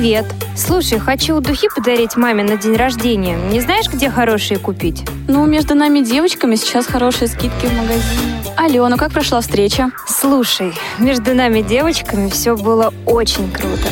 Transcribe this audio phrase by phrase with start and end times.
[0.00, 0.24] Привет.
[0.56, 3.36] Слушай, хочу духи подарить маме на день рождения.
[3.36, 5.04] Не знаешь, где хорошие купить?
[5.28, 8.42] Ну, между нами девочками сейчас хорошие скидки в магазине.
[8.56, 9.90] Алена, как прошла встреча?
[10.08, 13.88] Слушай, между нами девочками все было очень круто.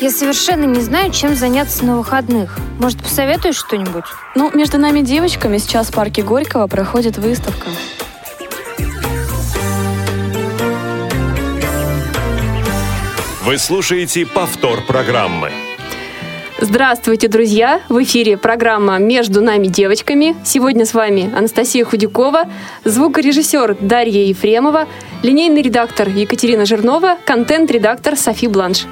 [0.00, 2.56] Я совершенно не знаю, чем заняться на выходных.
[2.78, 4.04] Может, посоветуешь что-нибудь?
[4.36, 7.70] Ну, между нами девочками сейчас в парке Горького проходит выставка.
[13.44, 15.50] Вы слушаете повтор программы.
[16.58, 17.82] Здравствуйте, друзья!
[17.90, 20.34] В эфире программа «Между нами девочками».
[20.46, 22.48] Сегодня с вами Анастасия Худякова,
[22.84, 24.88] звукорежиссер Дарья Ефремова,
[25.22, 28.86] линейный редактор Екатерина Жирнова, контент-редактор Софи Бланш.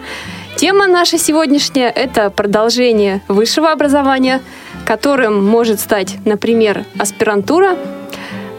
[0.57, 4.43] Тема наша сегодняшняя– это продолжение высшего образования,
[4.85, 7.79] которым может стать, например, аспирантура.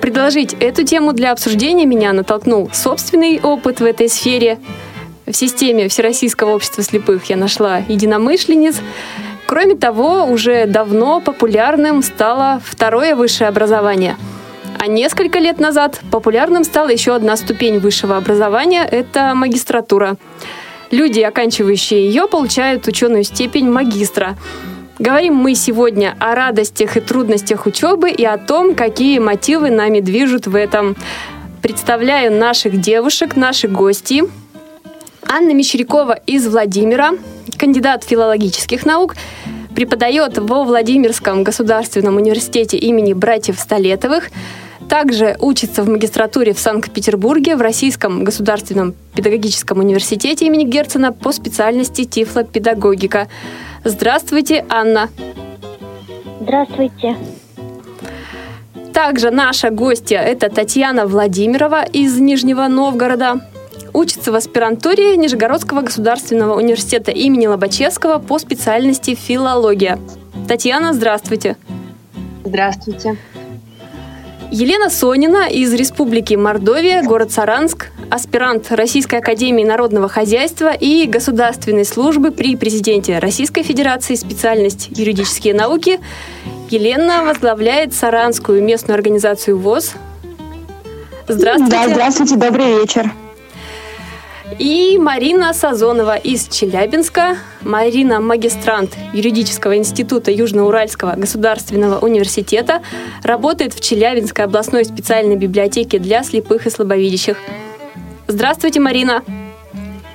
[0.01, 4.57] Предложить эту тему для обсуждения меня натолкнул собственный опыт в этой сфере–
[5.25, 8.81] в системе Всероссийского общества слепых я нашла единомышленниц.
[9.45, 14.17] Кроме того, уже давно популярным стало второе высшее образование.
[14.79, 20.17] А несколько лет назад популярным стала еще одна ступень высшего образования– это магистратура.
[20.91, 24.35] Люди, оканчивающие ее, получают ученую степень магистра.
[24.99, 30.47] Говорим мы сегодня о радостях и трудностях учебы и о том, какие мотивы нами движут
[30.47, 30.95] в этом.
[31.61, 34.23] Представляю наших девушек, наши гости–
[35.27, 37.11] Анна Мещерякова из Владимира,
[37.57, 39.15] кандидат филологических наук,
[39.75, 44.29] преподает во Владимирском государственном университете имени братьев Столетовых,
[44.89, 52.03] также учится в магистратуре в Санкт-Петербурге в Российском государственном педагогическом университете имени Герцена по специальности
[52.03, 53.27] тифлопедагогика.
[53.83, 55.09] Здравствуйте, Анна.
[56.41, 57.15] Здравствуйте.
[58.93, 63.41] Также наша гостья– это Татьяна Владимирова из Нижнего Новгорода
[63.93, 69.99] учится в аспирантуре Нижегородского государственного университета имени Лобачевского по специальности филология.
[70.47, 71.57] Татьяна, здравствуйте.
[72.43, 73.17] Здравствуйте.
[74.51, 82.29] Елена Сонина из Республики Мордовия, город Саранск, аспирант Российской Академии Народного Хозяйства и Государственной службы
[82.29, 85.99] при президенте Российской Федерации, специальность юридические науки.
[86.69, 89.93] Елена возглавляет Саранскую местную организацию ВОЗ.
[91.27, 91.71] Здравствуйте.
[91.71, 93.11] Да, здравствуйте, добрый вечер.
[94.59, 97.37] И Марина Сазонова из Челябинска.
[97.61, 102.81] Марина– магистрант юридического института Южноуральского государственного университета.
[103.23, 107.37] Работает в Челябинской областной специальной библиотеке для слепых и слабовидящих.
[108.27, 109.23] Здравствуйте, Марина.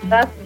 [0.03, 0.38] Здравствуйте.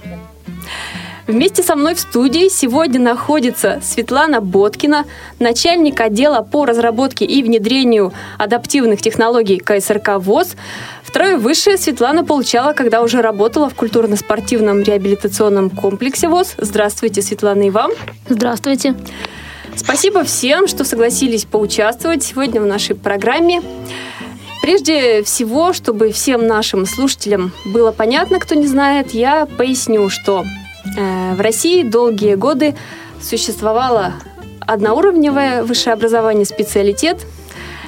[1.32, 5.06] Вместе со мной в студии сегодня находится Светлана Боткина,
[5.38, 10.56] начальник отдела по разработке и внедрению адаптивных технологий КСРК ВОЗ.
[11.02, 16.52] Второе высшее Светлана получала, когда уже работала в культурно-спортивном реабилитационном комплексе ВОЗ.
[16.58, 17.92] Здравствуйте, Светлана, и вам.
[18.28, 18.94] Здравствуйте.
[19.74, 23.62] Спасибо всем, что согласились поучаствовать сегодня в нашей программе.
[24.60, 30.44] Прежде всего, чтобы всем нашим слушателям было понятно, кто не знает, я поясню, что
[30.96, 32.74] в России долгие годы
[33.20, 34.14] существовало
[34.60, 37.26] одноуровневое высшее образование, специалитет.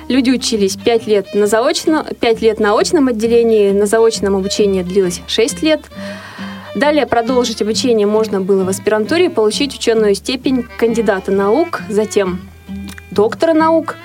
[0.09, 5.23] Люди учились 5 лет на, заочно, 5 лет на очном отделении, на заочном обучении длилось
[5.27, 5.81] 6 лет.
[6.75, 12.41] Далее продолжить обучение можно было в аспирантуре получить ученую степень кандидата наук, затем
[13.11, 13.97] доктора наук.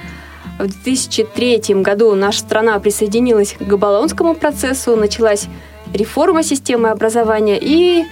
[0.60, 5.48] В 2003 году наша страна присоединилась к Габалонскому процессу, началась
[5.94, 8.06] реформа системы образования, и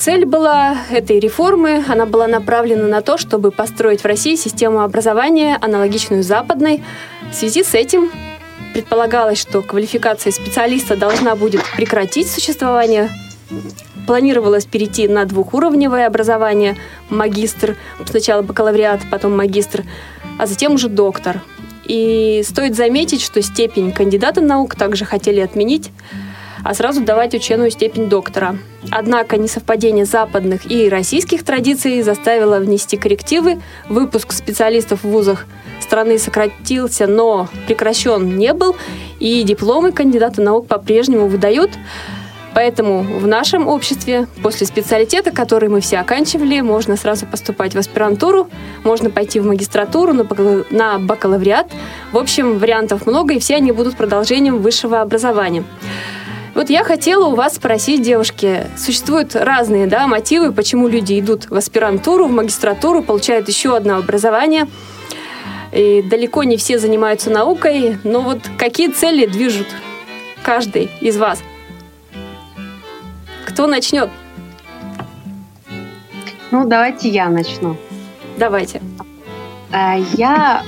[0.00, 5.58] Цель была этой реформы, она была направлена на то, чтобы построить в России систему образования,
[5.60, 6.82] аналогичную западной.
[7.30, 8.10] В связи с этим
[8.72, 13.10] предполагалось, что квалификация специалиста должна будет прекратить существование.
[14.06, 16.78] Планировалось перейти на двухуровневое образование,
[17.10, 17.76] магистр,
[18.08, 19.84] сначала бакалавриат, потом магистр,
[20.38, 21.42] а затем уже доктор.
[21.84, 25.90] И стоит заметить, что степень кандидата наук также хотели отменить
[26.64, 28.56] а сразу давать ученую степень доктора.
[28.90, 33.60] Однако несовпадение западных и российских традиций заставило внести коррективы.
[33.88, 35.46] Выпуск специалистов в вузах
[35.80, 38.76] страны сократился, но прекращен не был,
[39.18, 41.70] и дипломы кандидата наук по-прежнему выдают.
[42.52, 48.48] Поэтому в нашем обществе после специалитета, который мы все оканчивали, можно сразу поступать в аспирантуру,
[48.82, 51.70] можно пойти в магистратуру, на бакалавриат.
[52.12, 55.64] В общем, вариантов много, и все они будут продолжением высшего образования.
[56.54, 61.54] Вот я хотела у вас спросить, девушки, существуют разные да, мотивы, почему люди идут в
[61.54, 64.66] аспирантуру, в магистратуру, получают еще одно образование.
[65.72, 69.68] И далеко не все занимаются наукой, но вот какие цели движут
[70.42, 71.40] каждый из вас?
[73.46, 74.10] Кто начнет?
[76.50, 77.76] Ну, давайте я начну.
[78.36, 78.82] Давайте.
[79.72, 80.64] Э, я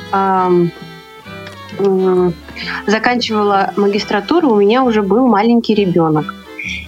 [2.86, 6.34] заканчивала магистратуру, у меня уже был маленький ребенок.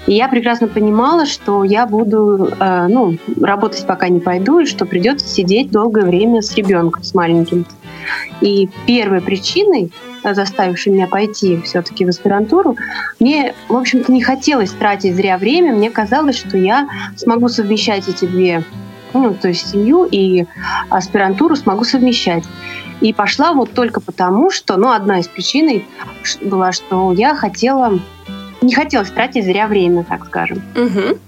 [0.06, 4.86] И я прекрасно понимала, что я буду, э, ну, работать пока не пойду, и что
[4.86, 7.66] придется сидеть долгое время с ребенком, с маленьким.
[8.40, 9.90] И первой причиной,
[10.22, 12.76] э, заставившей меня пойти все-таки в аспирантуру,
[13.18, 15.72] мне, в общем-то, не хотелось тратить зря время.
[15.74, 18.62] Мне казалось, что я смогу совмещать эти две,
[19.12, 20.44] ну, то есть семью и
[20.90, 22.44] аспирантуру смогу совмещать.
[23.04, 25.82] И пошла вот только потому, что, ну, одна из причин
[26.40, 28.00] была, что я хотела,
[28.62, 30.62] не хотела тратить зря время, так скажем.
[30.74, 31.18] Угу.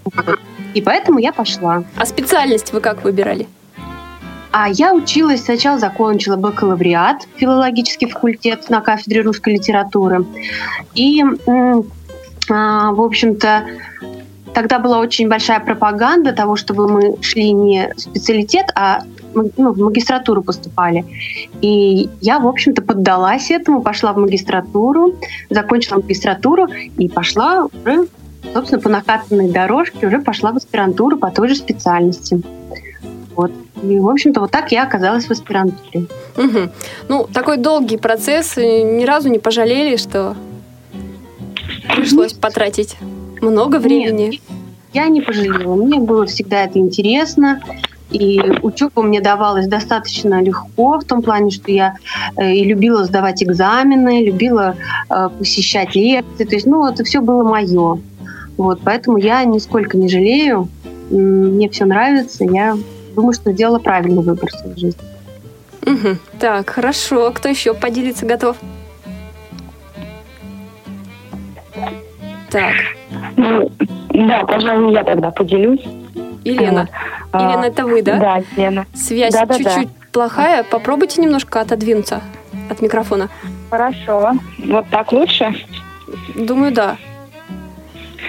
[0.73, 1.84] И поэтому я пошла.
[1.99, 3.46] А специальность вы как выбирали?
[4.52, 10.25] А я училась, сначала закончила бакалавриат, филологический факультет на кафедре русской литературы.
[10.94, 11.23] И,
[12.49, 13.67] а, в общем-то,
[14.55, 19.00] тогда была очень большая пропаганда того, чтобы мы шли не специалитет, а
[19.56, 21.04] ну, в магистратуру поступали.
[21.60, 25.14] И я, в общем-то, поддалась этому, пошла в магистратуру,
[25.50, 26.68] закончила магистратуру
[26.98, 28.08] и пошла уже,
[28.52, 32.40] собственно, по накатанной дорожке, уже пошла в аспирантуру по той же специальности.
[33.34, 33.52] Вот.
[33.82, 36.06] И, в общем-то, вот так я оказалась в аспирантуре.
[36.36, 36.70] Угу.
[37.08, 38.56] Ну, такой долгий процесс.
[38.56, 40.34] Ни разу не пожалели, что
[41.94, 42.96] пришлось потратить
[43.42, 44.24] много времени?
[44.24, 44.40] Нет,
[44.94, 45.74] я не пожалела.
[45.74, 47.60] Мне было всегда это интересно.
[48.10, 51.96] И учеба мне давалась достаточно легко в том плане, что я
[52.36, 54.76] э, и любила сдавать экзамены, любила
[55.10, 56.44] э, посещать лекции.
[56.44, 58.00] То есть, ну, это все было мое.
[58.56, 60.68] Вот, поэтому я нисколько не жалею.
[61.10, 62.44] Мне все нравится.
[62.44, 62.76] Я
[63.14, 65.02] думаю, что сделала правильный выбор в своей жизни.
[65.84, 66.16] Угу.
[66.38, 67.32] Так, хорошо.
[67.32, 68.56] Кто еще поделиться готов?
[72.50, 72.74] Так.
[73.36, 73.70] Ну,
[74.10, 75.84] да, пожалуй, я тогда поделюсь.
[76.46, 76.88] Елена.
[77.32, 78.19] А, Елена, это вы, да?
[78.19, 78.87] Да, Елена.
[78.94, 80.06] Связь да, да, чуть-чуть да.
[80.12, 80.62] плохая.
[80.64, 82.22] Попробуйте немножко отодвинуться
[82.70, 83.28] от микрофона.
[83.70, 84.32] Хорошо.
[84.64, 85.54] Вот так лучше?
[86.34, 86.96] Думаю, да.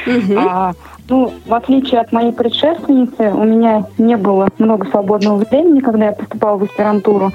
[0.06, 0.38] Угу.
[0.38, 0.74] А,
[1.10, 6.12] ну, в отличие от моей предшественницы, у меня не было много свободного времени, когда я
[6.12, 7.32] поступала в аспирантуру,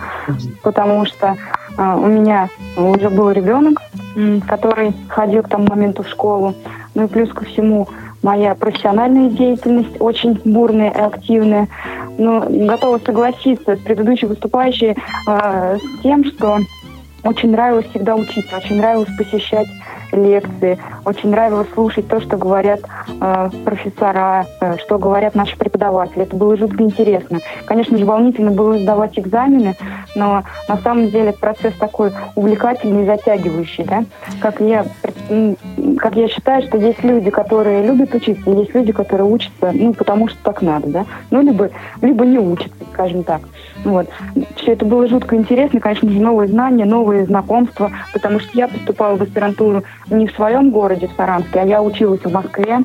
[0.63, 1.37] потому что
[1.77, 3.81] а, у меня уже был ребенок,
[4.47, 6.55] который ходил к тому моменту в школу.
[6.95, 7.89] Ну и плюс ко всему
[8.23, 11.69] моя профессиональная деятельность очень бурная и активная.
[12.19, 14.97] Но готова согласиться с предыдущей выступающей
[15.27, 16.59] э, с тем, что
[17.25, 19.69] очень нравилось всегда учиться, очень нравилось посещать
[20.13, 22.81] лекции, очень нравилось слушать то, что говорят
[23.21, 26.23] э, профессора, э, что говорят наши преподаватели.
[26.23, 27.39] Это было жутко интересно.
[27.65, 29.75] Конечно же, волнительно было сдавать экзамены,
[30.15, 33.85] но на самом деле процесс такой увлекательный и затягивающий.
[33.85, 34.05] Да?
[34.41, 34.85] Как, я,
[35.99, 39.95] как я считаю, что есть люди, которые любят учиться, и есть люди, которые учатся, ну,
[39.95, 41.07] потому что так надо, да?
[41.31, 41.71] Ну, либо,
[42.01, 43.43] либо не учатся, скажем так.
[43.85, 44.09] Вот.
[44.57, 49.17] Все это было жутко интересно, конечно же, новые знания, новые знакомства, потому что я поступала
[49.17, 52.81] в аспирантуру не в своем городе, в Саранске, а я училась в Москве.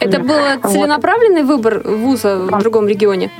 [0.00, 1.56] Это был целенаправленный вот.
[1.56, 3.30] выбор вуза в другом регионе?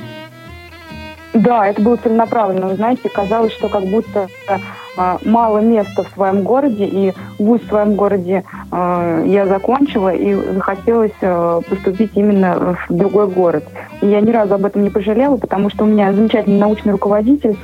[1.35, 2.75] Да, это было целенаправленно.
[2.75, 7.95] Знаете, казалось, что как будто э, мало места в своем городе, и вуз в своем
[7.95, 13.65] городе э, я закончила, и захотелось э, поступить именно в другой город.
[14.01, 17.57] И я ни разу об этом не пожалела, потому что у меня замечательный научный руководитель,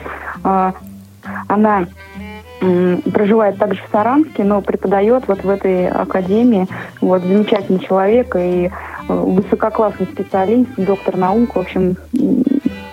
[0.43, 0.71] э,
[1.47, 1.87] она
[3.13, 6.67] проживает также в Саранске, но преподает вот в этой академии.
[6.99, 8.69] Вот замечательный человек и
[9.07, 11.55] высококлассный специалист, доктор наук.
[11.55, 11.95] В общем,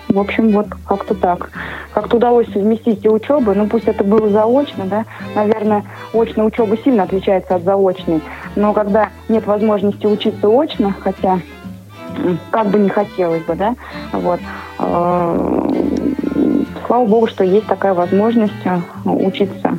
[0.09, 1.51] в общем, вот как-то так.
[1.93, 7.03] Как-то удалось совместить и учебы, ну пусть это было заочно, да, наверное, очная учеба сильно
[7.03, 8.21] отличается от заочной,
[8.55, 11.39] но когда нет возможности учиться очно, хотя
[12.51, 13.75] как бы не хотелось бы, да,
[14.11, 14.39] вот,
[14.79, 15.69] э,
[16.87, 19.77] слава богу, что есть такая возможность э, учиться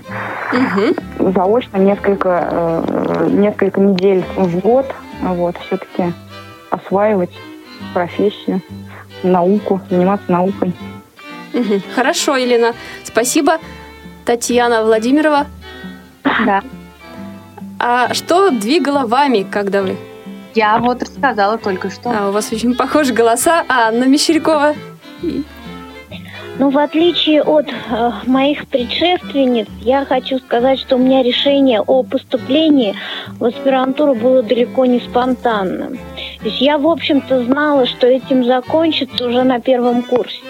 [0.52, 1.32] угу.
[1.32, 4.86] заочно несколько, э, несколько недель в год,
[5.22, 6.12] вот, все-таки
[6.70, 7.36] осваивать
[7.92, 8.62] профессию,
[9.22, 10.72] науку, заниматься наукой.
[11.52, 11.82] Угу.
[11.94, 12.74] Хорошо, Елена.
[13.04, 13.58] Спасибо.
[14.24, 15.46] Татьяна Владимирова.
[16.22, 16.62] Да.
[17.78, 19.96] А что двигало вами, когда вы?
[20.54, 22.10] Я вот рассказала только что.
[22.10, 23.64] А, у вас очень похожи голоса.
[23.68, 24.74] А Анна Мещерякова.
[26.58, 32.02] Ну, в отличие от э, моих предшественниц, я хочу сказать, что у меня решение о
[32.02, 32.94] поступлении
[33.38, 35.98] в аспирантуру было далеко не спонтанным.
[36.40, 40.40] То есть я, в общем-то, знала, что этим закончится уже на первом курсе.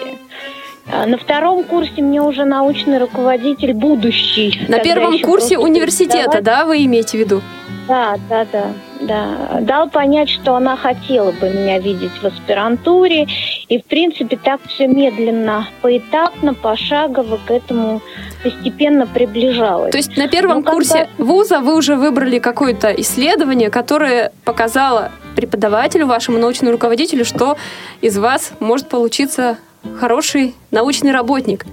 [0.89, 4.61] А на втором курсе мне уже научный руководитель будущий.
[4.67, 7.41] На первом курсе университета, да, вы имеете в виду?
[7.87, 8.65] Да, да, да,
[9.01, 9.59] да.
[9.61, 13.27] Дал понять, что она хотела бы меня видеть в аспирантуре.
[13.67, 18.01] И, в принципе, так все медленно, поэтапно, пошагово к этому
[18.43, 19.91] постепенно приближалось.
[19.91, 26.07] То есть на первом ну, курсе вуза вы уже выбрали какое-то исследование, которое показало преподавателю,
[26.07, 27.57] вашему научному руководителю, что
[28.01, 29.57] из вас может получиться
[29.99, 31.65] хороший научный работник.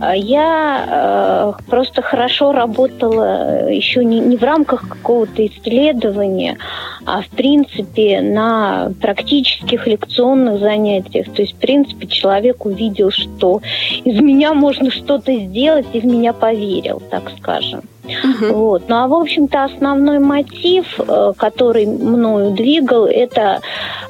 [0.00, 6.58] А я э, просто хорошо работала еще не, не в рамках какого-то исследования,
[7.04, 11.32] а в принципе на практических лекционных занятиях.
[11.32, 13.60] То есть, в принципе, человек увидел, что
[14.04, 17.82] из меня можно что-то сделать, и в меня поверил, так скажем.
[18.04, 18.52] Uh-huh.
[18.52, 18.88] Вот.
[18.88, 23.60] Ну а в общем-то основной мотив, э, который мною двигал, это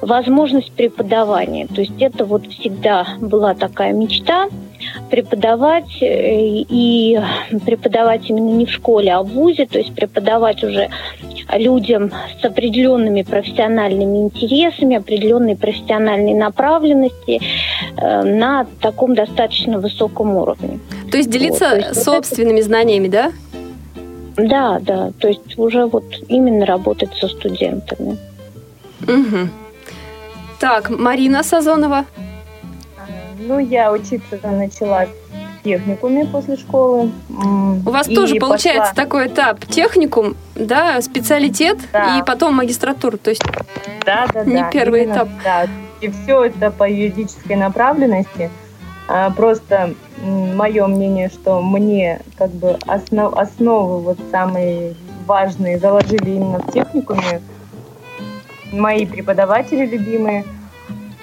[0.01, 1.67] возможность преподавания.
[1.67, 4.49] То есть это вот всегда была такая мечта
[5.11, 7.19] преподавать э, и
[7.65, 10.89] преподавать именно не в школе, а в ВУЗе, то есть преподавать уже
[11.53, 17.41] людям с определенными профессиональными интересами, определенной профессиональной направленности
[17.97, 20.79] э, на таком достаточно высоком уровне.
[21.11, 22.69] То есть делиться вот, то есть собственными вот это...
[22.69, 23.33] знаниями, да?
[24.37, 28.17] Да, да, то есть уже вот именно работать со студентами.
[29.03, 29.49] Угу.
[30.59, 32.07] Так, Марина Сазонова.
[33.45, 37.11] Ну, я учиться начала в техникуме после школы.
[37.29, 38.49] У вас тоже пошла...
[38.49, 42.19] получается такой этап техникум, да, специалитет да.
[42.19, 43.43] и потом магистратура, то есть
[44.05, 45.29] да, да, не да, первый именно, этап.
[45.43, 45.67] Да,
[46.01, 48.51] и все это по юридической направленности.
[49.09, 54.95] А, просто мое мнение, что мне как бы основ, основы вот самые
[55.27, 57.41] важные заложили именно в техникуме
[58.73, 60.45] мои преподаватели любимые.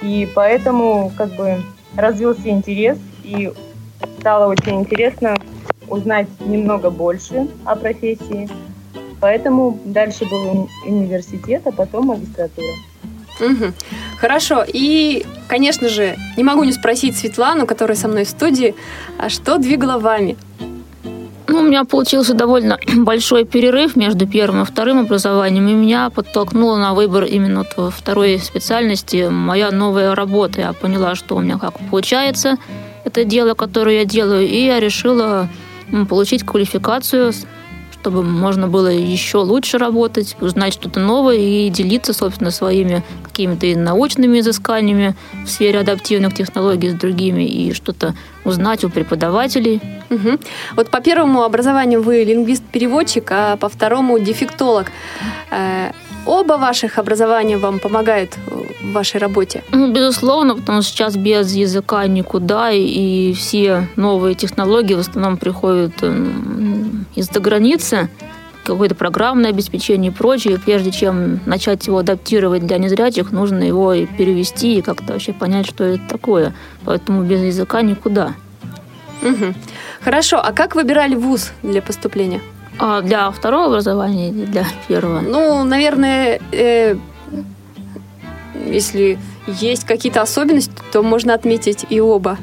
[0.02, 1.62] И поэтому как бы
[1.96, 3.52] развился интерес, и
[4.20, 5.38] стало очень интересно
[5.88, 8.50] узнать немного больше о профессии.
[9.22, 12.74] Поэтому дальше был университет, а потом магистратура.
[13.40, 13.74] Угу.
[14.20, 14.66] Хорошо.
[14.68, 18.76] И, конечно же, не могу не спросить Светлану, которая со мной в студии,
[19.18, 20.38] а что двигало вами?
[21.60, 26.94] У меня получился довольно большой перерыв между первым и вторым образованием, и меня подтолкнуло на
[26.94, 30.62] выбор именно вот во второй специальности моя новая работа.
[30.62, 32.56] Я поняла, что у меня как получается
[33.04, 35.50] это дело, которое я делаю, и я решила
[36.08, 37.34] получить квалификацию
[38.02, 44.40] чтобы можно было еще лучше работать, узнать что-то новое и делиться, собственно, своими какими-то научными
[44.40, 45.16] изысканиями
[45.46, 48.16] в сфере адаптивных технологий с другими и что-то
[48.46, 49.82] узнать у преподавателей.
[50.10, 50.40] Угу.
[50.76, 54.88] Вот по первому образованию вы лингвист-переводчик, а по второму дефектолог.
[56.26, 58.38] Э, оба ваших образования вам помогают
[58.82, 59.64] в вашей работе?
[59.72, 65.94] Ну, безусловно, потому что сейчас без языка никуда, и все новые технологии в основном приходят
[67.16, 68.10] из-за границы,
[68.64, 70.56] какое-то программное обеспечение и прочее.
[70.56, 75.34] И прежде чем начать его адаптировать для незрячих, нужно его и перевести, и как-то вообще
[75.34, 76.54] понять, что это такое.
[76.86, 78.34] Поэтому без языка никуда.
[79.22, 79.54] Угу.
[80.02, 82.42] Хорошо, а как выбирали вуз для поступления?
[82.80, 85.20] А для второго образования или для первого?
[85.20, 86.96] Ну, наверное, э,
[88.66, 92.38] если есть какие-то особенности, то можно отметить и оба.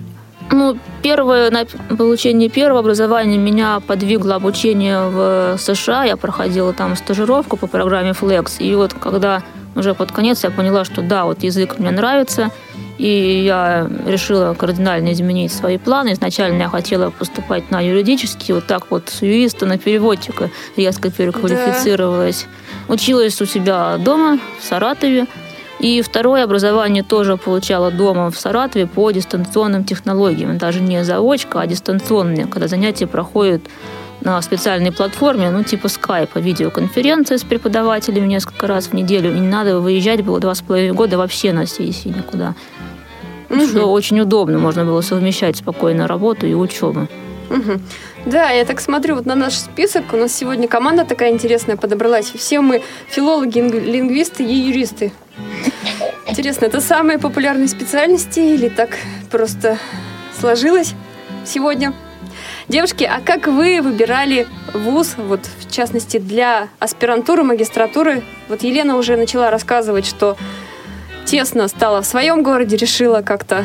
[0.51, 1.65] Ну, первое, на
[1.97, 6.05] получение первого образования меня подвигло обучение в США.
[6.05, 8.57] Я проходила там стажировку по программе Flex.
[8.59, 9.43] И вот когда
[9.77, 12.51] уже под конец я поняла, что да, вот язык мне нравится,
[12.99, 16.15] и я решила кардинально изменить свои планы.
[16.15, 22.47] Изначально я хотела поступать на юридический, вот так вот с юриста на переводчика резко переквалифицировалась.
[22.89, 22.95] Да.
[22.95, 25.27] Училась у себя дома в Саратове.
[25.79, 30.57] И второе образование тоже получала дома в Саратове по дистанционным технологиям.
[30.57, 33.61] Даже не заочка, а дистанционные, когда занятия проходят
[34.21, 39.35] на специальной платформе, ну, типа скайпа, видеоконференция с преподавателями несколько раз в неделю.
[39.35, 42.55] И не надо выезжать было два с половиной года вообще на сессии никуда.
[43.51, 43.67] Угу.
[43.67, 47.09] Что очень удобно, можно было совмещать спокойно работу и учебу.
[47.51, 47.81] Угу.
[48.27, 50.13] Да, я так смотрю вот на наш список.
[50.13, 52.33] У нас сегодня команда такая интересная подобралась.
[52.35, 55.13] Все мы филологи, лингвисты и юристы.
[56.27, 58.91] Интересно, это самые популярные специальности или так
[59.31, 59.79] просто
[60.39, 60.95] сложилось
[61.45, 61.95] сегодня?
[62.69, 68.25] Девушки, а как вы выбирали вуз, вот в частности для аспирантуры, магистратуры?
[68.49, 70.37] Вот Елена уже начала рассказывать, что
[71.27, 73.65] тесно стала в своем городе, решила как-то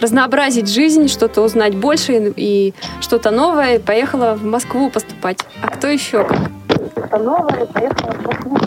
[0.00, 2.72] разнообразить жизнь, что-то узнать больше и
[3.02, 5.40] что-то новое, и поехала в Москву поступать.
[5.62, 6.38] А кто еще как?
[6.90, 8.58] Что-то новое, поехала в Москву.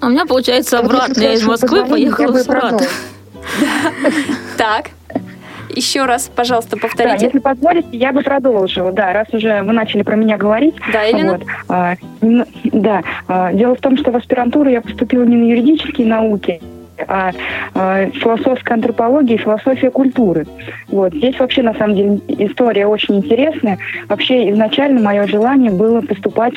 [0.00, 1.20] А у меня получается обратно.
[1.20, 3.04] Я из Москвы поехала в Саратов.
[4.56, 4.90] Так.
[5.74, 7.18] Еще раз, пожалуйста, повторите.
[7.18, 8.92] Да, если позволите, я бы продолжила.
[8.92, 10.74] Да, раз уже вы начали про меня говорить.
[10.92, 11.32] Да, Елена?
[11.32, 11.94] Вот, а,
[12.64, 16.60] да, а, дело в том, что в аспирантуру я поступила не на юридические науки,
[17.08, 17.32] а,
[17.74, 20.46] а философская антропология и философия культуры.
[20.88, 21.14] Вот.
[21.14, 23.78] Здесь вообще, на самом деле, история очень интересная.
[24.08, 26.54] Вообще, изначально мое желание было поступать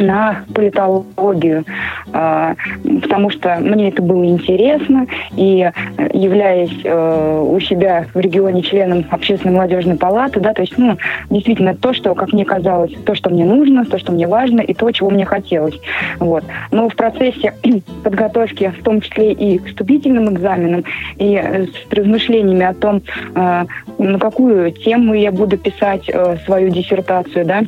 [0.00, 1.64] на политологию,
[2.12, 2.54] а,
[3.02, 5.70] потому что мне это было интересно, и
[6.12, 10.96] являясь э, у себя в регионе членом общественной молодежной палаты, да, то есть, ну,
[11.30, 14.74] действительно, то, что, как мне казалось, то, что мне нужно, то, что мне важно, и
[14.74, 15.78] то, чего мне хотелось.
[16.18, 16.44] Вот.
[16.70, 17.54] Но в процессе
[18.04, 20.84] подготовки, в том числе и к вступительным экзаменам,
[21.16, 23.02] и с размышлениями о том,
[23.34, 23.64] э,
[23.98, 27.62] на какую тему я буду писать э, свою диссертацию, да,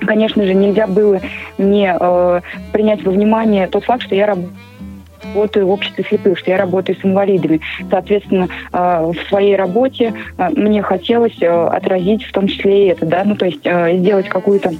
[0.00, 1.20] конечно же, нельзя было
[1.58, 2.40] не э,
[2.72, 7.04] принять во внимание тот факт, что я работаю в обществе слепых, что я работаю с
[7.04, 7.60] инвалидами.
[7.90, 13.06] Соответственно, э, в своей работе э, мне хотелось э, отразить в том числе и это,
[13.06, 14.72] да, ну то есть сделать какую-то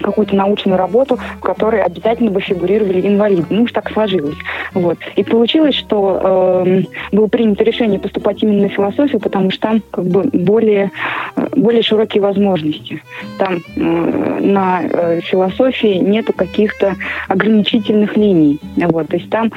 [0.00, 3.46] какую-то научную работу, в которой обязательно бы фигурировали инвалиды.
[3.50, 4.36] Ну уж так сложилось.
[4.74, 4.98] Вот.
[5.16, 10.04] И получилось, что э, было принято решение поступать именно на философию, потому что там как
[10.04, 10.90] бы более,
[11.36, 13.02] э, более широкие возможности.
[13.38, 16.96] Там э, на э, философии нету каких-то
[17.28, 18.58] ограничительных линий.
[18.76, 19.08] Вот.
[19.08, 19.50] То есть там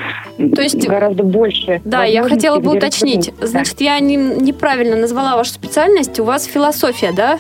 [0.56, 1.82] То есть, гораздо больше.
[1.86, 3.34] Да, я хотела бы уточнить.
[3.42, 6.20] Значит, я не, неправильно назвала вашу специальность.
[6.20, 7.38] У вас философия, да?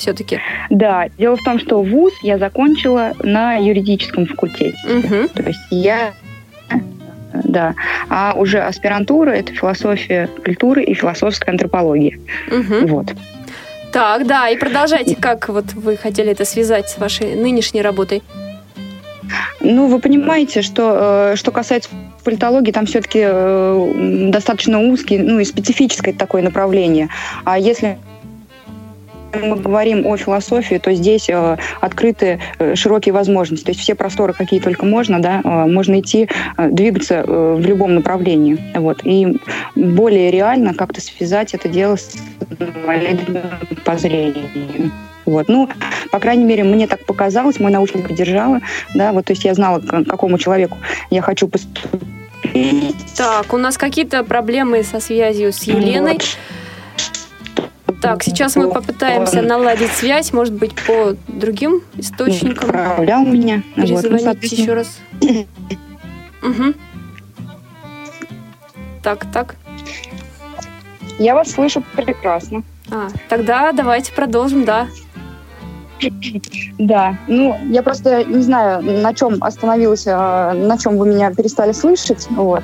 [0.00, 0.40] Все-таки?
[0.70, 4.76] Да, дело в том, что вуз я закончила на юридическом факультете.
[4.88, 5.28] Угу.
[5.34, 6.12] То есть я
[7.32, 7.74] да.
[8.08, 12.18] А уже аспирантура– это философия культуры и философская антропология.
[12.48, 12.86] Угу.
[12.88, 13.06] Вот.
[13.92, 18.22] Так, да, и продолжайте, как вот вы хотели это связать с вашей нынешней работой?
[19.60, 21.90] Ну, вы понимаете, что, э, что касается
[22.24, 27.08] политологии, там все-таки э, достаточно узкий, ну и специфическое такое направление.
[27.44, 27.98] А если
[29.34, 33.64] мы говорим о философии, то здесь э, открыты э, широкие возможности.
[33.64, 37.60] То есть все просторы, какие только можно, да, э, можно идти, э, двигаться э, в
[37.60, 38.58] любом направлении.
[38.74, 39.00] Вот.
[39.04, 39.38] И
[39.74, 42.16] более реально как-то связать это дело с
[42.58, 43.42] инвалидным
[43.84, 44.90] по зрению.
[45.26, 45.48] Вот.
[45.48, 45.68] Ну,
[46.10, 48.60] по крайней мере, мне так показалось, мой научник поддержала,
[48.94, 50.76] да, вот, то есть я знала, к какому человеку
[51.10, 51.92] я хочу поступить.
[53.16, 56.14] Так, у нас какие-то проблемы со связью с Еленой.
[56.14, 56.38] Вот.
[57.92, 62.70] Так, сейчас мы попытаемся наладить связь, может быть, по другим источникам.
[62.70, 63.62] Отправлял меня.
[63.74, 64.98] Перезвонить вот, ну, еще раз.
[66.42, 66.72] Угу.
[69.02, 69.56] Так, так.
[71.18, 72.62] Я вас слышу прекрасно.
[72.90, 74.88] А, тогда давайте продолжим, да.
[76.78, 81.72] Да, ну я просто не знаю, на чем остановилась, а, на чем вы меня перестали
[81.72, 82.62] слышать, вот.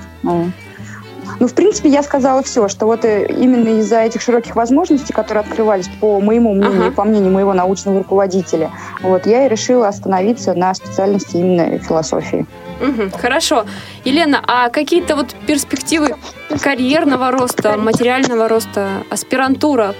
[1.41, 5.43] Ну, в принципе, я сказала все, что вот э, именно из-за этих широких возможностей, которые
[5.43, 6.93] открывались, по моему мнению, ага.
[6.93, 8.71] по мнению моего научного руководителя,
[9.03, 12.47] вот, я и решила остановиться на специальности именно философии.
[12.81, 13.65] Угу, хорошо.
[14.05, 16.17] Елена, а какие-то вот перспективы
[16.61, 19.95] карьерного роста, материального роста аспирантура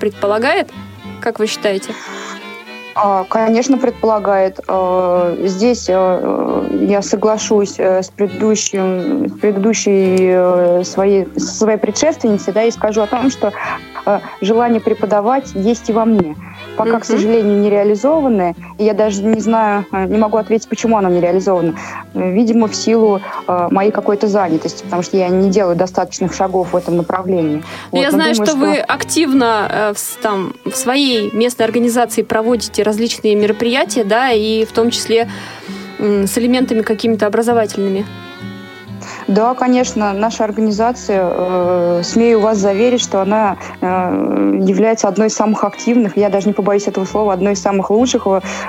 [0.00, 0.70] предполагает,
[1.20, 1.92] как вы считаете?
[2.94, 4.60] А, конечно, предполагает.
[4.68, 12.62] А, здесь а, я соглашусь э, с, предыдущим, с предыдущей э, своей, своей предшественницей да,
[12.62, 13.52] и скажу о том, что
[14.42, 16.36] желание преподавать есть и во мне
[16.76, 17.00] пока, mm-hmm.
[17.00, 18.54] к сожалению, не реализованы.
[18.78, 21.74] И я даже не знаю, э, не могу ответить, почему оно не реализовано.
[22.14, 26.76] Видимо, в силу э, моей какой-то занятости, потому что я не делаю достаточных шагов в
[26.76, 27.62] этом направлении.
[27.90, 32.22] Вот, я знаю, думаю, что, что вы активно э, в, там, в своей местной организации
[32.22, 35.28] проводите различные мероприятия, да, и в том числе
[35.98, 38.06] э, с элементами какими-то образовательными.
[39.26, 45.64] Да, конечно, наша организация, э, смею вас заверить, что она э, является одной из самых
[45.64, 48.26] активных, я даже не побоюсь этого слова, одной из самых лучших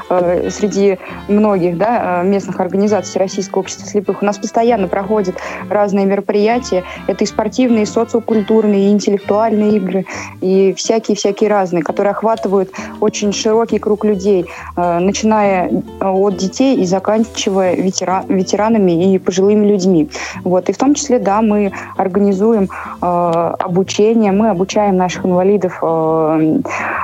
[0.09, 4.21] э, среди многих да, э, местных организаций Российского общества слепых.
[4.21, 5.35] У нас постоянно проходят
[5.69, 6.83] разные мероприятия.
[7.07, 10.05] Это и спортивные, и социокультурные, и интеллектуальные игры,
[10.39, 14.45] и всякие-всякие разные, которые охватывают очень широкий круг людей,
[14.77, 20.09] э, начиная от детей и заканчивая ветеран, ветеранами и пожилыми людьми.
[20.45, 20.69] Вот.
[20.69, 22.69] И в том числе, да, мы организуем
[23.01, 25.79] э, обучение, мы обучаем наших инвалидов.
[25.81, 26.61] Э,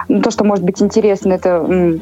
[0.08, 2.00] ну, то, что может быть интересно, это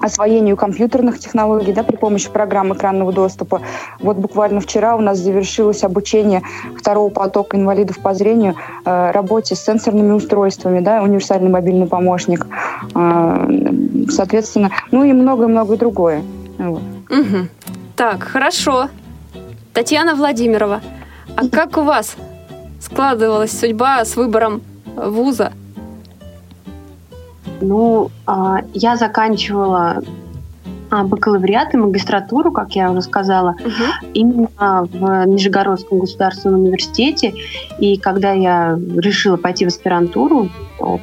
[0.00, 3.60] освоению компьютерных технологий да, при помощи программ экранного доступа.
[4.00, 6.42] Вот буквально вчера у нас завершилось обучение
[6.76, 12.46] второго потока инвалидов по зрению э, работе с сенсорными устройствами, да, универсальный мобильный помощник,
[12.94, 16.22] э, соответственно, ну и многое-многое другое.
[16.58, 17.48] Угу.
[17.96, 18.88] Так, хорошо.
[19.78, 20.80] Татьяна Владимирова,
[21.36, 22.16] а как у вас
[22.80, 24.60] складывалась судьба с выбором
[24.96, 25.52] вуза?
[27.60, 30.02] Ну, а, я заканчивала
[30.90, 34.08] а, бакалавриат и магистратуру, как я уже сказала, угу.
[34.14, 34.48] именно
[34.90, 37.34] в Нижегородском государственном университете.
[37.78, 40.48] И когда я решила пойти в аспирантуру,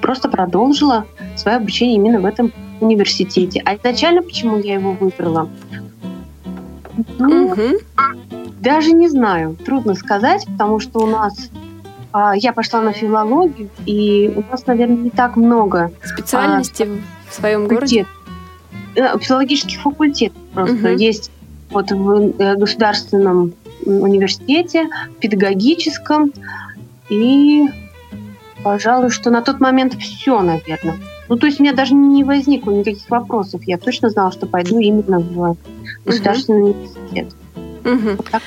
[0.01, 1.05] просто продолжила
[1.37, 3.61] свое обучение именно в этом университете.
[3.63, 5.47] А изначально почему я его выбрала?
[7.19, 7.79] Ну, угу.
[8.59, 11.49] даже не знаю, трудно сказать, потому что у нас
[12.11, 17.33] а, я пошла на филологию, и у нас, наверное, не так много специальностей а, в
[17.33, 18.05] своем городе.
[18.95, 20.97] Э, филологических факультетов просто угу.
[20.97, 21.31] есть
[21.69, 23.53] вот в э, государственном
[23.85, 24.87] университете,
[25.19, 26.31] педагогическом
[27.09, 27.65] и,
[28.63, 30.95] пожалуй, что на тот момент все, наверное.
[31.27, 33.61] Ну, то есть у меня даже не возникло никаких вопросов.
[33.65, 35.57] Я точно знала, что пойду именно в
[36.05, 36.77] государственный угу.
[36.77, 37.27] университет.
[37.83, 38.15] Угу.
[38.17, 38.41] Вот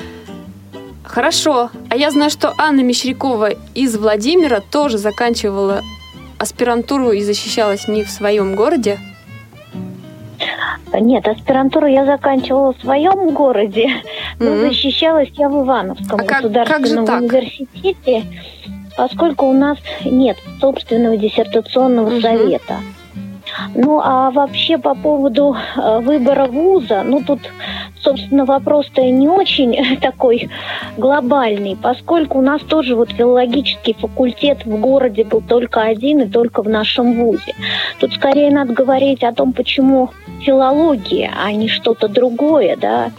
[1.05, 1.71] Хорошо.
[1.89, 5.83] А я знаю, что Анна Мещерякова из Владимира тоже заканчивала
[6.39, 8.99] аспирантуру и защищалась не в своем городе.
[10.93, 13.89] Нет, аспирантуру я заканчивала в своем городе,
[14.39, 14.69] но mm-hmm.
[14.69, 18.25] защищалась я в Ивановском а государственном как, как университете,
[18.99, 22.21] поскольку у нас нет собственного диссертационного mm-hmm.
[22.21, 22.75] совета.
[23.75, 27.41] Ну, а вообще по поводу э, выбора вуза, ну, тут,
[28.03, 30.51] собственно, вопрос-то не очень такой
[30.97, 36.63] глобальный, поскольку у нас тоже вот филологический факультет в городе был только один и только
[36.63, 37.55] в нашем вузе.
[38.01, 40.11] Тут скорее надо говорить о том, почему
[40.43, 43.13] филология, а не что-то другое, да.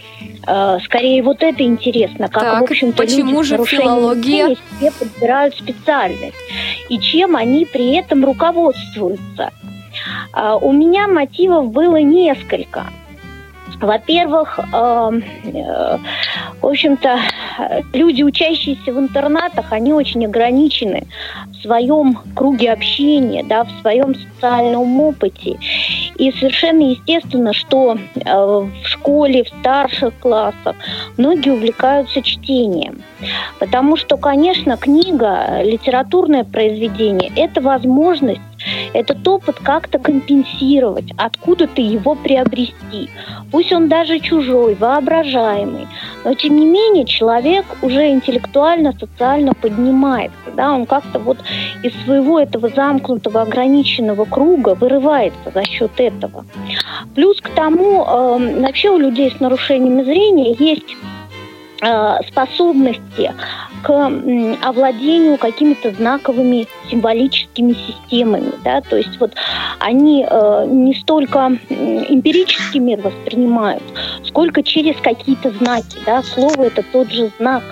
[0.46, 5.54] Э, скорее вот это интересно, как, так, в общем-то, почему люди же филология себе подбирают
[5.54, 6.36] специальность
[6.88, 9.50] и чем они при этом руководствуются.
[10.32, 12.86] А, у меня мотивов было несколько.
[13.80, 15.20] Во-первых, э,
[16.60, 17.18] в общем-то,
[17.94, 21.06] люди, учащиеся в интернатах, они очень ограничены
[21.60, 25.58] в своем круге общения, да, в своем социальном опыте.
[26.16, 30.76] И совершенно естественно, что э, в школе, в старших классах
[31.16, 33.02] многие увлекаются чтением.
[33.58, 38.40] Потому что, конечно, книга, литературное произведение– это возможность
[38.92, 43.10] этот опыт как-то компенсировать, откуда-то его приобрести.
[43.50, 45.86] Пусть он даже чужой, воображаемый,
[46.24, 51.38] но тем не менее человек уже интеллектуально, социально поднимается, да, он как-то вот
[51.82, 56.44] из своего этого замкнутого, ограниченного круга вырывается за счет этого.
[57.14, 61.09] Плюс к тому, э, вообще у людей с нарушениями зрения есть э,
[62.28, 63.32] способности
[63.82, 64.12] к
[64.62, 69.32] овладению какими-то знаковыми символическими системами, да, то есть вот
[69.78, 73.82] они э, не столько эмпирический мир воспринимают,
[74.24, 77.62] сколько через какие-то знаки, да, слово это тот же знак,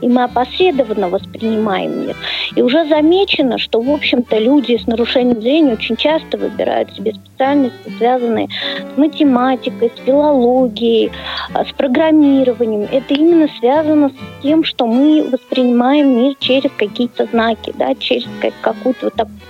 [0.00, 2.16] и мы опосредованно воспринимаем мир.
[2.54, 7.92] И уже замечено, что, в общем-то, люди с нарушением зрения очень часто выбирают себе специальности,
[7.98, 8.48] связанные
[8.94, 11.10] с математикой, с филологией,
[11.54, 12.88] э, с программированием.
[12.90, 18.26] Это именно связано с тем, что мы воспринимаем мир через какие-то знаки, да, через
[18.60, 19.40] какую-то вот такую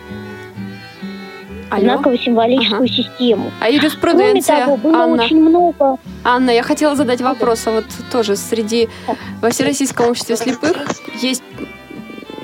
[1.71, 2.89] знаково-символическую ага.
[2.89, 3.51] систему.
[3.61, 5.25] А юриспруденция, Кроме того, было Анна.
[5.25, 5.99] очень много...
[6.25, 8.89] Анна, я хотела задать вопрос, а вот тоже среди
[9.41, 10.77] во Всероссийском обществе слепых
[11.21, 11.43] есть,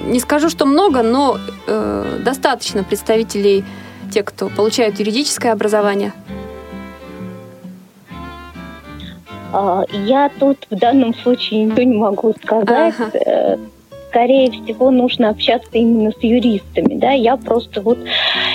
[0.01, 3.65] не скажу, что много, но э, достаточно представителей
[4.13, 6.13] тех, кто получает юридическое образование.
[9.93, 12.95] Я тут в данном случае ничего не могу сказать.
[12.99, 13.11] Ага.
[13.15, 13.57] Э,
[14.13, 16.99] скорее всего, нужно общаться именно с юристами.
[16.99, 17.13] Да?
[17.13, 17.99] Я просто вот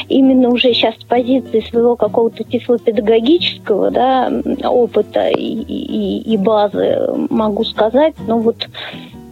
[0.08, 4.32] именно уже сейчас с позиции своего какого-то тифлопедагогического да,
[4.64, 8.68] опыта и, и, и базы могу сказать, но вот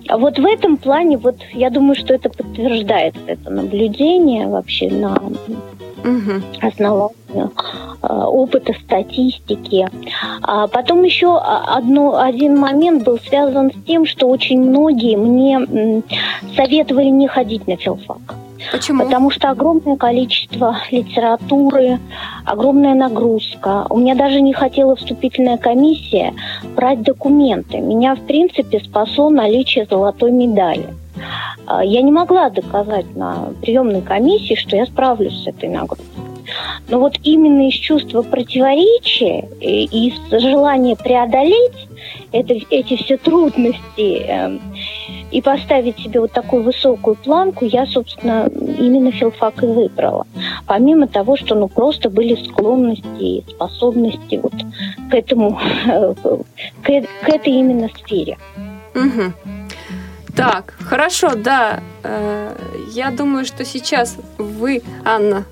[0.07, 5.15] а вот в этом плане, вот я думаю, что это подтверждается, это наблюдение вообще на
[5.15, 6.41] угу.
[6.61, 9.87] основании э, опыта статистики.
[10.43, 16.03] А потом еще одно, один момент был связан с тем, что очень многие мне
[16.55, 18.44] советовали не ходить на филфак.
[18.71, 19.03] Почему?
[19.03, 21.99] Потому что огромное количество литературы,
[22.45, 23.85] огромная нагрузка.
[23.89, 26.33] У меня даже не хотела вступительная комиссия
[26.75, 27.79] брать документы.
[27.79, 30.93] Меня, в принципе, спасло наличие золотой медали.
[31.67, 36.05] А, я не могла доказать на приемной комиссии, что я справлюсь с этой нагрузкой.
[36.89, 41.87] Но вот именно из чувства противоречия и из желания преодолеть
[42.31, 44.59] это, эти все трудности э,
[45.35, 48.47] и поставить себе вот такую высокую планку, я, собственно,
[48.79, 50.25] именно филфак и выбрала.
[50.65, 54.53] Помимо того, что ну просто были склонности и способности вот
[55.11, 55.59] к этому,
[56.83, 58.37] к, к этой именно сфере.
[58.95, 59.33] Угу.
[60.37, 61.81] Так, хорошо, да.
[62.03, 62.55] Э,
[62.93, 65.43] я думаю, что сейчас вы, Анна,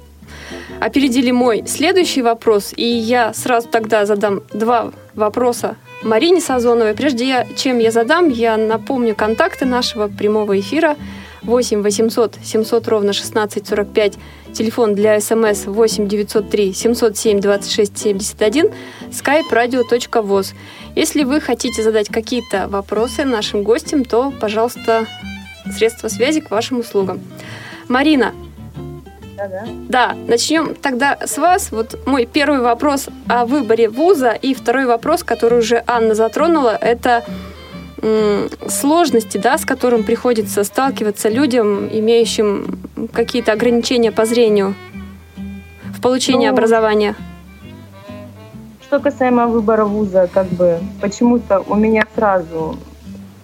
[0.80, 6.94] опередили мой следующий вопрос, и я сразу тогда задам два вопроса Марине Сазоновой.
[6.94, 10.98] Прежде чем я задам, я напомню контакты нашего прямого эфира
[11.44, 14.14] 8 800 700 ровно 16 45,
[14.54, 18.70] телефон для смс 8 903 707 26 71,
[19.12, 20.54] skype radio.voz.
[20.96, 25.06] Если вы хотите задать какие-то вопросы нашим гостям, то, пожалуйста,
[25.76, 27.22] средства связи к вашим услугам.
[27.88, 28.34] Марина,
[29.90, 31.72] Да, начнем тогда с вас.
[31.72, 37.24] Вот мой первый вопрос о выборе вуза и второй вопрос, который уже Анна затронула, это
[38.68, 42.80] сложности, да, с которым приходится сталкиваться людям, имеющим
[43.14, 44.76] какие-то ограничения по зрению
[45.86, 47.16] в получении Ну, образования.
[48.82, 52.78] Что касаемо выбора вуза, как бы почему-то у меня сразу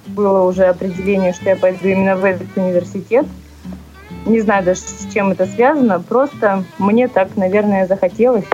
[0.08, 3.26] было уже определение, что я пойду именно в этот университет.
[4.26, 8.46] Не знаю даже, с чем это связано, просто мне так, наверное, захотелось.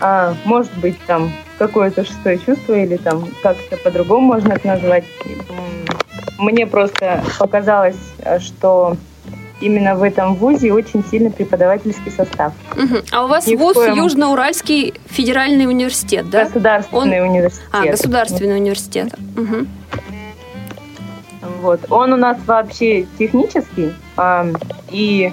[0.00, 5.04] А, может быть, там какое-то шестое чувство или там как-то по-другому можно это назвать.
[6.38, 7.96] Мне просто показалось,
[8.40, 8.96] что
[9.60, 12.52] именно в этом вузе очень сильный преподавательский состав.
[12.74, 12.98] Мгм.
[13.10, 16.44] А у вас Ни вуз коем- Южноуральский федеральный университет, да?
[16.44, 17.64] Государственный университет.
[17.72, 19.14] А, государственный университет.
[19.34, 19.66] Мгм.
[21.60, 21.80] Вот.
[21.90, 24.46] Он у нас вообще технический, а,
[24.90, 25.32] и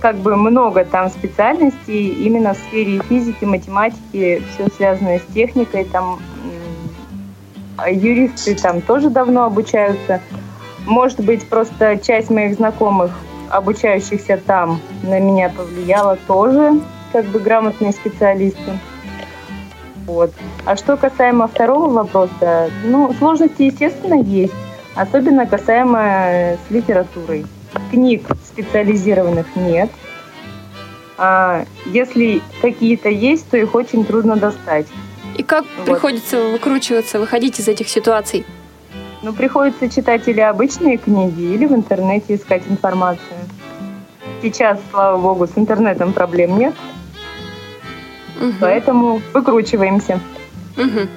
[0.00, 6.20] как бы много там специальностей именно в сфере физики, математики, все связанное с техникой, там
[7.76, 10.20] а юристы там тоже давно обучаются.
[10.86, 13.10] Может быть, просто часть моих знакомых,
[13.50, 16.80] обучающихся там, на меня повлияла тоже,
[17.12, 18.78] как бы грамотные специалисты.
[20.06, 20.32] Вот.
[20.64, 24.54] А что касаемо второго вопроса, ну, сложности, естественно, есть.
[24.96, 27.46] Особенно касаемо э, с литературой.
[27.90, 29.90] Книг специализированных нет.
[31.18, 34.86] А если какие-то есть, то их очень трудно достать.
[35.36, 35.84] И как Вот.
[35.86, 38.46] приходится выкручиваться, выходить из этих ситуаций?
[39.22, 43.38] Ну, приходится читать или обычные книги, или в интернете искать информацию.
[44.40, 46.74] Сейчас, слава богу, с интернетом проблем нет,
[48.40, 48.54] Мгм.
[48.60, 50.20] поэтому выкручиваемся.
[50.76, 51.08] Мгм.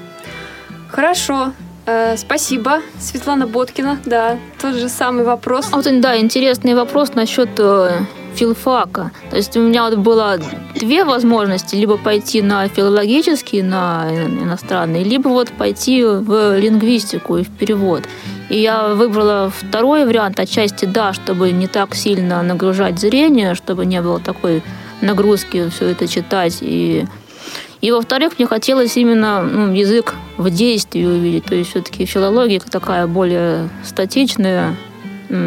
[0.90, 1.54] Хорошо.
[1.92, 3.98] Э, спасибо, Светлана Боткина.
[4.06, 5.70] Да, тот же самый вопрос.
[5.72, 8.02] А вот, да, интересный вопрос насчет э,
[8.36, 9.10] филфака.
[9.32, 10.38] То есть у меня вот было
[10.76, 11.76] две возможности.
[11.76, 14.08] Либо пойти на филологический, на
[14.44, 18.04] иностранный, либо вот пойти в лингвистику и в перевод.
[18.50, 24.00] И я выбрала второй вариант, отчасти да, чтобы не так сильно нагружать зрение, чтобы не
[24.00, 24.62] было такой
[25.02, 27.08] нагрузки все это читать и
[27.82, 31.46] и во-вторых, мне хотелось именно ну, язык в действии увидеть.
[31.46, 34.76] То есть все-таки филология такая более статичная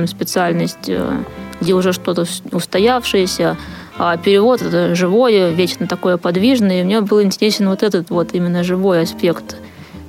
[0.07, 1.23] специальность, э,
[1.61, 3.57] где уже что-то устоявшееся,
[3.99, 6.81] а перевод это живое, вечно такое подвижное.
[6.81, 9.57] И мне был интересен вот этот вот именно живой аспект.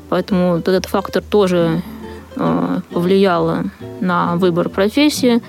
[0.10, 1.82] Поэтому вот этот фактор тоже
[2.36, 3.64] э, повлиял
[4.00, 5.42] на выбор профессии.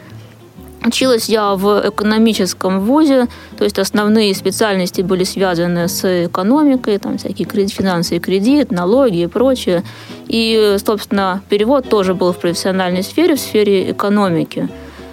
[0.84, 7.48] Училась я в экономическом вузе, то есть основные специальности были связаны с экономикой, там всякие
[7.48, 9.82] кредит, финансы и кредит, налоги и прочее.
[10.26, 14.68] И, собственно, перевод тоже был в профессиональной сфере, в сфере экономики.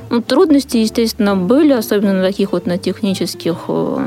[0.10, 3.98] Ну, трудности, естественно, были, особенно на таких вот на технических э,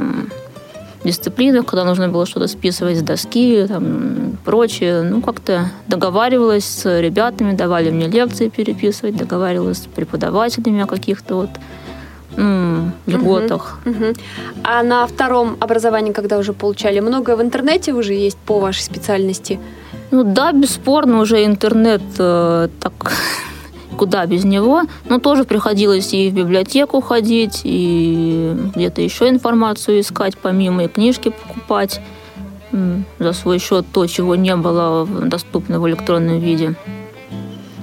[1.04, 5.02] дисциплинах, когда нужно было что-то списывать с доски, там, прочее.
[5.02, 11.50] Ну, как-то договаривалась с ребятами, давали мне лекции переписывать, договаривалась с преподавателями о каких-то вот
[12.36, 13.78] м, льготах.
[13.84, 14.14] Мгм.
[14.62, 19.58] А на втором образовании, когда уже получали, много в интернете уже есть по вашей специальности?
[20.10, 22.92] Ну да, бесспорно, уже интернет э, так
[23.94, 24.82] куда без него.
[25.08, 31.30] Но тоже приходилось и в библиотеку ходить, и где-то еще информацию искать, помимо и книжки
[31.30, 32.00] покупать
[33.18, 36.74] за свой счет то, чего не было доступно в электронном виде.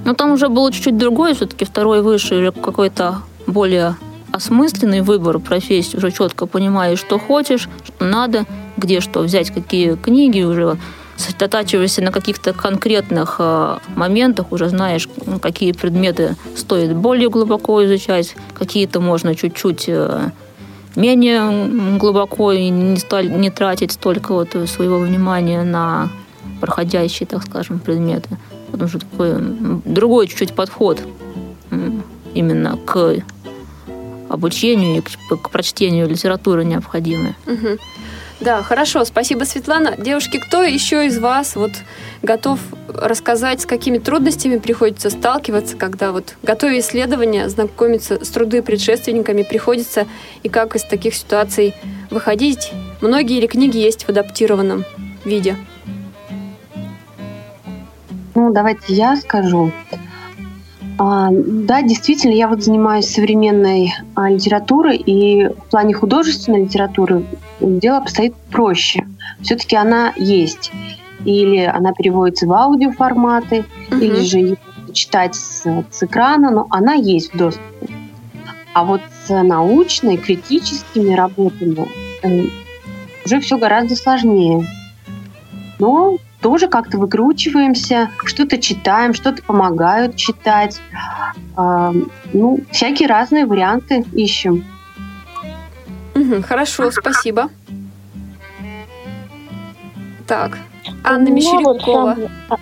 [0.04, 3.96] Но там уже было чуть-чуть другое, все-таки второй высший, уже какой-то более
[4.32, 8.44] осмысленный выбор профессии, уже четко понимаешь, что хочешь, что надо,
[8.76, 10.76] где что взять, какие книги, уже
[11.22, 15.08] сосредотачиваешься на каких-то конкретных э, моментах, уже знаешь,
[15.40, 20.30] какие предметы стоит более глубоко изучать, какие-то можно чуть-чуть э,
[20.96, 26.10] менее глубоко и не, столь- не тратить столько вот своего внимания на
[26.60, 28.28] проходящие, так скажем, предметы.
[28.70, 29.34] Потому что такой
[29.84, 31.00] другой чуть-чуть подход
[32.34, 33.16] именно к
[34.28, 37.34] обучению и к, к прочтению литературы необходимой.
[37.46, 37.78] Мгм.
[38.42, 39.94] Да, хорошо, спасибо, Светлана.
[39.96, 41.70] Девушки, кто еще из вас вот
[42.22, 49.44] готов рассказать, с какими трудностями приходится сталкиваться, когда вот готовя исследования, знакомиться с труды предшественниками
[49.44, 50.08] приходится,
[50.42, 51.72] и как из таких ситуаций
[52.10, 52.72] выходить?
[53.00, 54.84] Многие ли книги есть в адаптированном
[55.24, 55.56] виде?
[58.34, 59.70] Ну, давайте я скажу.
[60.98, 67.24] А, да, действительно, я вот занимаюсь современной а, литературой, и в плане художественной литературы
[67.62, 69.06] дело обстоит проще.
[69.40, 70.72] Все-таки она есть.
[71.24, 73.96] Или она переводится в аудиоформаты, угу.
[73.96, 74.58] или же
[74.92, 77.88] читать с, с экрана, но она есть в доступе.
[78.74, 81.86] А вот с научной, критическими работами
[82.22, 82.46] э,
[83.24, 84.66] уже все гораздо сложнее.
[85.78, 90.80] Но тоже как-то выкручиваемся, что-то читаем, что-то помогают читать.
[91.56, 91.92] Э,
[92.32, 94.64] ну, всякие разные варианты ищем.
[96.22, 97.50] Угу, хорошо, спасибо.
[100.26, 100.58] Так,
[101.04, 102.16] Анна ну, Мещерякова.
[102.48, 102.60] Вот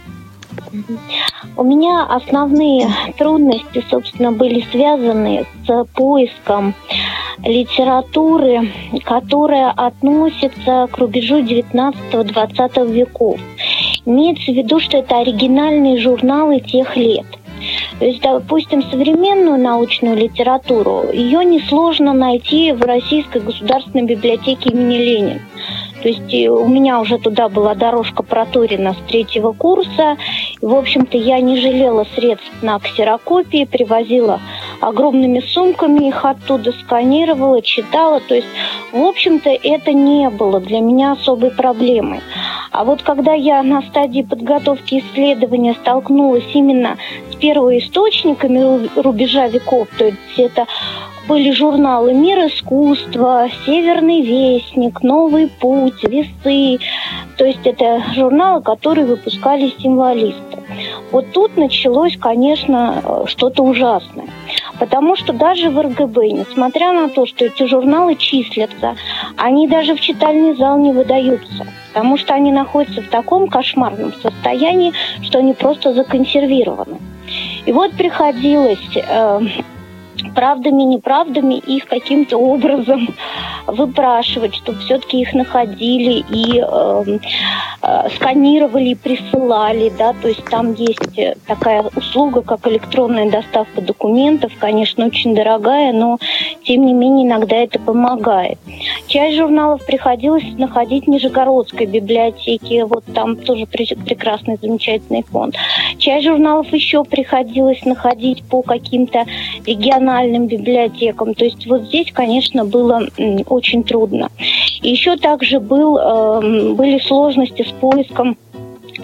[1.56, 6.74] у меня основные трудности, собственно, были связаны с поиском
[7.42, 8.72] литературы,
[9.04, 13.40] которая относится к рубежу 19-20 веков.
[14.06, 17.26] Имеется в виду, что это оригинальные журналы тех лет.
[17.98, 25.40] То есть, допустим, современную научную литературу, ее несложно найти в Российской государственной библиотеке имени Ленина.
[26.02, 30.16] То есть у меня уже туда была дорожка проторена с третьего курса.
[30.62, 34.40] В общем-то, я не жалела средств на ксерокопии, привозила
[34.80, 38.20] огромными сумками их оттуда, сканировала, читала.
[38.20, 38.48] То есть,
[38.92, 42.20] в общем-то, это не было для меня особой проблемой.
[42.70, 46.96] А вот когда я на стадии подготовки исследования столкнулась именно
[47.30, 50.66] с первоисточниками рубежа веков, то есть это
[51.28, 56.80] были журналы «Мир искусства», «Северный вестник», «Новый путь», «Весы».
[57.36, 60.58] То есть это журналы, которые выпускали символисты.
[61.12, 64.26] Вот тут началось, конечно, э, что-то ужасное.
[64.80, 68.96] Потому что даже в РГБ, несмотря на то, что эти журналы числятся,
[69.36, 71.66] они даже в читальный зал не выдаются.
[71.92, 76.96] Потому что они находятся в таком кошмарном состоянии, что они просто законсервированы.
[77.66, 79.40] И вот приходилось э,
[80.34, 83.08] правдами, неправдами их каким-то образом
[83.66, 87.18] выпрашивать, чтобы все-таки их находили и э,
[87.82, 91.00] э, сканировали присылали, да, то есть там есть
[91.46, 96.18] такая услуга, как электронная доставка документов, конечно, очень дорогая, но
[96.64, 98.58] тем не менее иногда это помогает.
[99.06, 105.56] Часть журналов приходилось находить в Нижегородской библиотеке, вот там тоже прекрасный, замечательный фонд.
[105.98, 109.24] Часть журналов еще приходилось находить по каким-то
[109.66, 110.09] региональным
[110.46, 111.34] библиотекам.
[111.34, 113.06] То есть вот здесь, конечно, было
[113.46, 114.28] очень трудно.
[114.82, 118.36] Еще также был, э, были сложности с поиском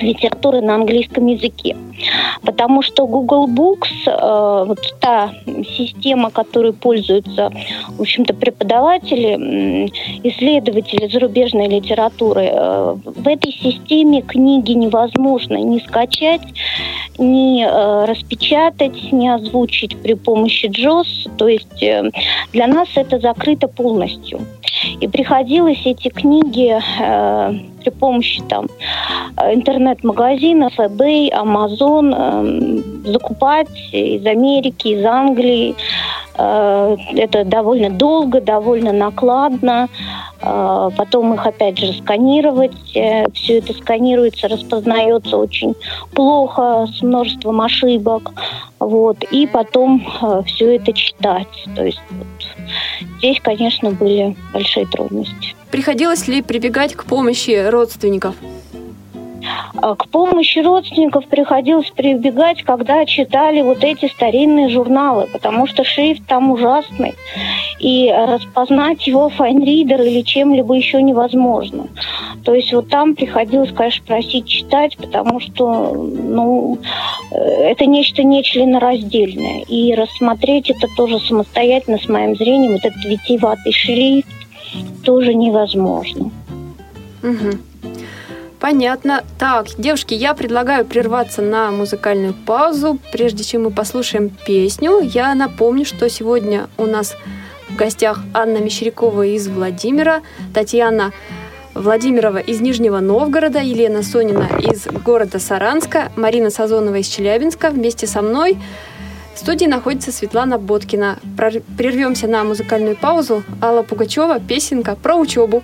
[0.02, 1.76] литературы на английском языке.
[2.42, 5.32] Потому что Google Books, э, вот та
[5.76, 7.50] система, которой пользуются,
[7.88, 9.90] в общем-то, преподаватели,
[10.22, 16.42] исследователи зарубежной литературы, э, в этой системе книги невозможно ни скачать,
[17.18, 21.30] ни э, распечатать, ни озвучить при помощи JOS.
[21.36, 21.82] То есть
[22.52, 24.40] для нас это закрыто полностью.
[25.00, 26.76] И приходилось эти книги
[27.86, 28.66] при помощи там
[29.52, 35.74] интернет-магазинов, eBay, Amazon э, закупать из Америки, из Англии.
[36.38, 39.88] Э, это довольно долго, довольно накладно.
[40.42, 42.74] Э, потом их опять же сканировать.
[42.94, 45.74] Э, Все это сканируется, распознается очень
[46.12, 48.32] плохо, с множеством ошибок.
[48.78, 49.22] Вот.
[49.30, 50.06] И потом
[50.46, 51.48] все это читать.
[51.74, 52.26] То есть вот,
[53.18, 55.54] здесь, конечно, были большие трудности.
[55.70, 58.34] Приходилось ли прибегать к помощи родственников?
[59.86, 66.26] А, к помощи родственников приходилось прибегать, когда читали вот эти старинные журналы, потому что шрифт
[66.26, 67.14] там ужасный,
[67.78, 71.86] и распознать его файнридер или чем-либо еще невозможно.
[72.44, 76.78] То есть вот там приходилось, конечно, просить читать, потому что ну,
[77.30, 79.62] э, это нечто нечленораздельное.
[79.68, 84.34] И рассмотреть это тоже самостоятельно с моим зрением, вот этот витиеватый шрифт,
[85.04, 86.32] тоже невозможно.
[87.22, 87.75] Угу.
[88.66, 89.22] Понятно.
[89.38, 92.98] Так, девушки, я предлагаю прерваться на музыкальную паузу.
[93.12, 97.14] Прежде чем мы послушаем песню, я напомню, что сегодня у нас
[97.68, 101.12] в гостях Анна Мещерякова из Владимира, Татьяна
[101.74, 107.70] Владимирова из Нижнего Новгорода, Елена Сонина из города Саранска, Марина Сазонова из Челябинска.
[107.70, 108.58] Вместе со мной
[109.36, 111.20] в студии находится Светлана Боткина.
[111.78, 113.44] Прервемся на музыкальную паузу.
[113.62, 115.62] Алла Пугачева, песенка про учебу.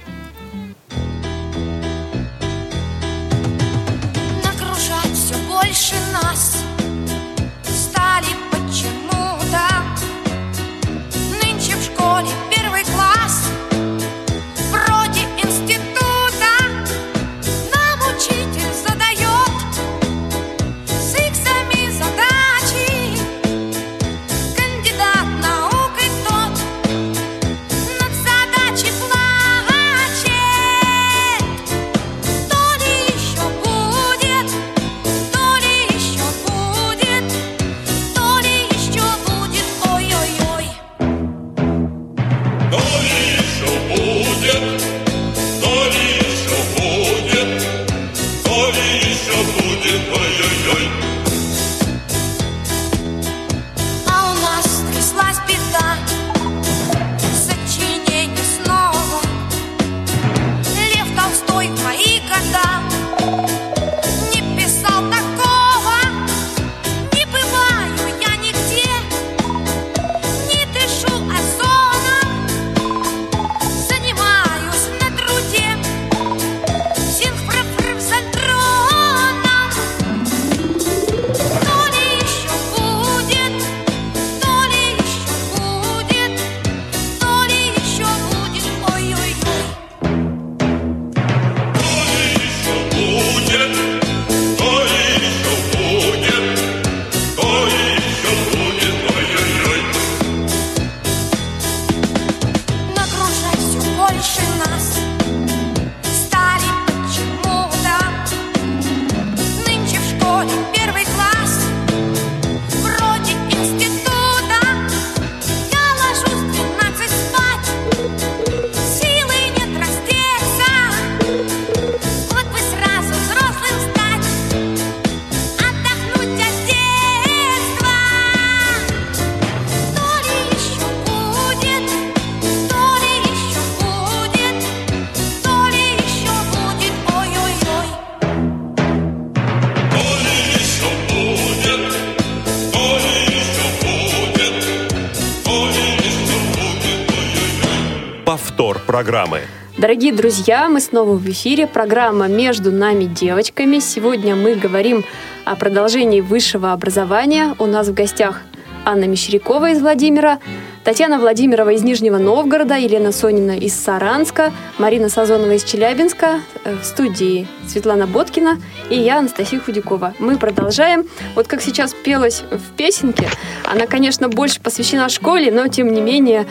[149.03, 149.40] Программы.
[149.78, 151.66] Дорогие друзья, мы снова в эфире.
[151.66, 153.80] Программа «Между нами девочками».
[153.80, 155.05] Сегодня мы говорим
[155.44, 157.57] о продолжении высшего образования.
[157.59, 158.42] У нас в гостях
[158.84, 160.38] Анна Мещерякова из Владимира,
[160.84, 166.84] Татьяна Владимирова из Нижнего Новгорода, Елена Сонина из Саранска, Марина Сазонова из Челябинска, э, в
[166.84, 170.14] студии Светлана Боткина и я, Анастасия Худякова.
[170.20, 171.07] Мы продолжаем.
[171.34, 173.28] Вот как сейчас пелось в песенке,
[173.64, 176.46] она, конечно, больше посвящена школе, но тем не менее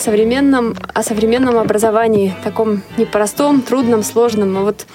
[0.00, 4.56] современном, о современном образовании, таком непростом, трудном, сложном.
[4.58, 4.86] А вот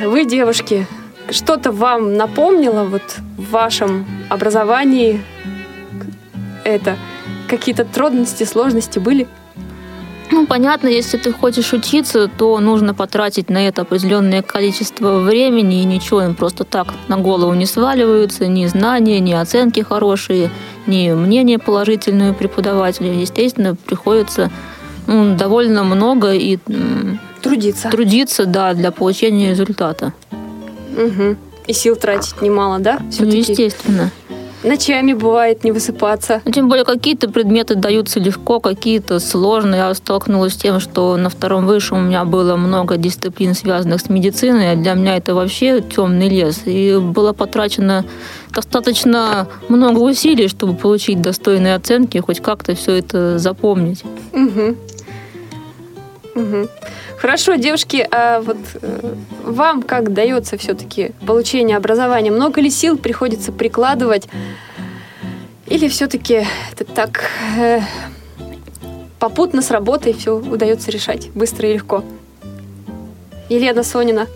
[0.00, 0.86] э, вы, девушки,
[1.30, 3.02] что-то вам напомнило вот
[3.36, 5.20] в вашем образовании
[6.64, 6.96] это?
[7.48, 9.26] Какие-то трудности, сложности были?
[10.32, 15.84] Ну, понятно, если ты хочешь учиться, то нужно потратить на это определенное количество времени, и
[15.84, 20.50] ничего им просто так на голову не сваливаются, ни знания, ни оценки хорошие,
[20.86, 23.12] ни мнение положительное преподавателя.
[23.12, 24.50] Естественно, приходится
[25.06, 26.58] ну, довольно много и
[27.42, 27.90] трудиться.
[27.90, 30.12] Трудиться, да, для получения результата.
[30.96, 31.36] Угу.
[31.66, 33.00] И сил тратить немало, да?
[33.18, 34.10] Ну, естественно.
[34.62, 36.42] Ночами бывает не высыпаться.
[36.44, 39.78] Ну, тем более какие-то предметы даются легко, какие-то сложные.
[39.78, 44.10] Я столкнулась с тем, что на втором высшем у меня было много дисциплин, связанных с
[44.10, 46.62] медициной, а для меня это вообще темный лес.
[46.66, 48.04] И было потрачено
[48.50, 54.04] достаточно много усилий, чтобы получить достойные оценки, хоть как-то все это запомнить.
[54.32, 54.76] Угу.
[56.34, 56.68] Угу.
[57.20, 59.14] Хорошо, девушки, а вот э,
[59.44, 62.30] вам как дается все-таки получение образования?
[62.30, 64.26] Много ли сил приходится прикладывать?
[65.66, 67.24] Или все-таки это так
[67.58, 67.80] э,
[69.18, 72.04] попутно с работой все удается решать быстро и легко?
[73.50, 74.26] Елена Сонина.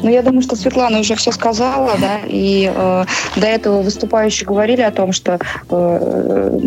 [0.00, 3.04] Ну, я думаю, что Светлана уже все сказала, да, и э,
[3.36, 5.38] до этого выступающие говорили о том, что
[5.70, 6.58] э,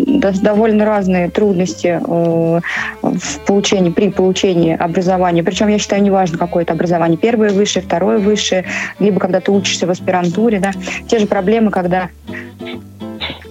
[0.41, 2.61] довольно разные трудности э,
[3.01, 5.43] в получении, при получении образования.
[5.43, 8.65] Причем, я считаю, неважно, какое это образование, первое высшее, второе высшее,
[8.99, 10.71] либо когда ты учишься в аспирантуре, да,
[11.07, 12.09] те же проблемы, когда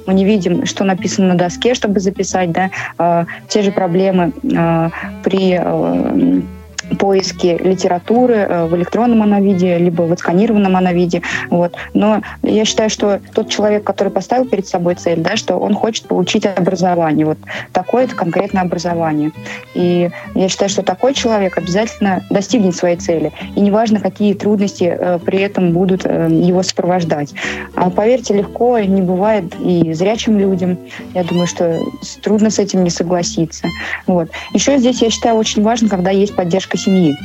[0.07, 4.91] мы не видим, что написано на доске, чтобы записать, да, э, те же проблемы э,
[5.22, 6.43] при э,
[6.97, 11.22] поиски литературы э, в электронном оновиде, либо в отсканированном оновиде.
[11.51, 11.74] Вот.
[11.95, 16.07] Но я считаю, что тот человек, который поставил перед собой цель, да, что он хочет
[16.07, 17.26] получить образование.
[17.26, 17.38] Вот
[17.72, 19.32] такое-то конкретное образование.
[19.74, 23.32] И я считаю, что такой человек обязательно достигнет своей цели.
[23.55, 27.34] И неважно, какие трудности э, при этом будут э, его сопровождать.
[27.74, 30.78] А поверьте, легко не бывает и зрячим людям.
[31.14, 31.80] Я думаю, что
[32.22, 33.66] трудно с этим не согласиться.
[34.07, 34.28] Вот.
[34.53, 37.16] Еще здесь, я считаю, очень важно, когда есть поддержка семьи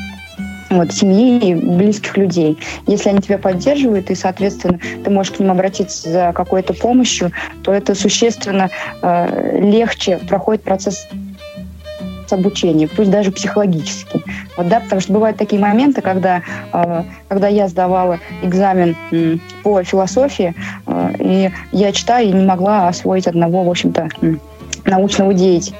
[0.69, 2.57] вот, семьи и близких людей.
[2.87, 7.31] Если они тебя поддерживают, и, соответственно, ты можешь к ним обратиться за какой-то помощью,
[7.63, 8.69] то это существенно
[9.01, 11.07] э, легче проходит процесс
[12.31, 14.21] обучения, пусть даже психологически.
[14.55, 19.83] Вот, да, потому что бывают такие моменты, когда, э, когда я сдавала экзамен э, по
[19.83, 20.53] философии,
[20.85, 24.35] э, и я читаю и не могла освоить одного, в общем-то, э,
[24.85, 25.75] научного деятеля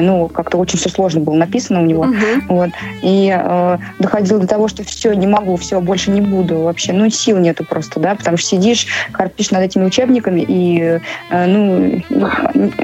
[0.00, 2.02] ну, как-то очень все сложно было написано у него.
[2.02, 2.16] Угу.
[2.48, 2.70] Вот.
[3.02, 6.92] И э, доходило до того, что все, не могу, все, больше не буду вообще.
[6.92, 12.02] Ну, сил нету просто, да, потому что сидишь, корпишь над этими учебниками, и, э, ну,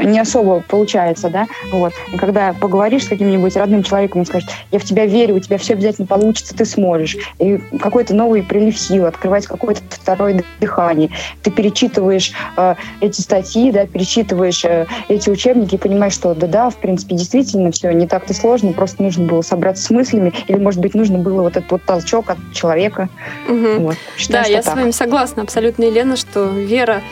[0.03, 1.47] не особо получается, да.
[1.73, 1.93] Вот.
[2.13, 5.59] И когда поговоришь с каким-нибудь родным человеком, он скажет, я в тебя верю, у тебя
[5.59, 7.17] все обязательно получится, ты сможешь.
[7.39, 11.11] И какой-то новый прилив сил, открывать какое-то второе дыхание.
[11.43, 16.77] Ты перечитываешь э, эти статьи, да, перечитываешь э, эти учебники и понимаешь, что да-да, в
[16.77, 20.81] принципе, принципе, действительно все не так-то сложно, просто нужно было собраться с мыслями, или, может
[20.81, 23.09] быть, нужно было вот этот вот толчок от человека.
[23.49, 23.81] Угу.
[23.81, 23.97] Вот.
[24.17, 24.75] Считаю, да, я так.
[24.75, 27.03] с вами согласна абсолютно, Елена, что вера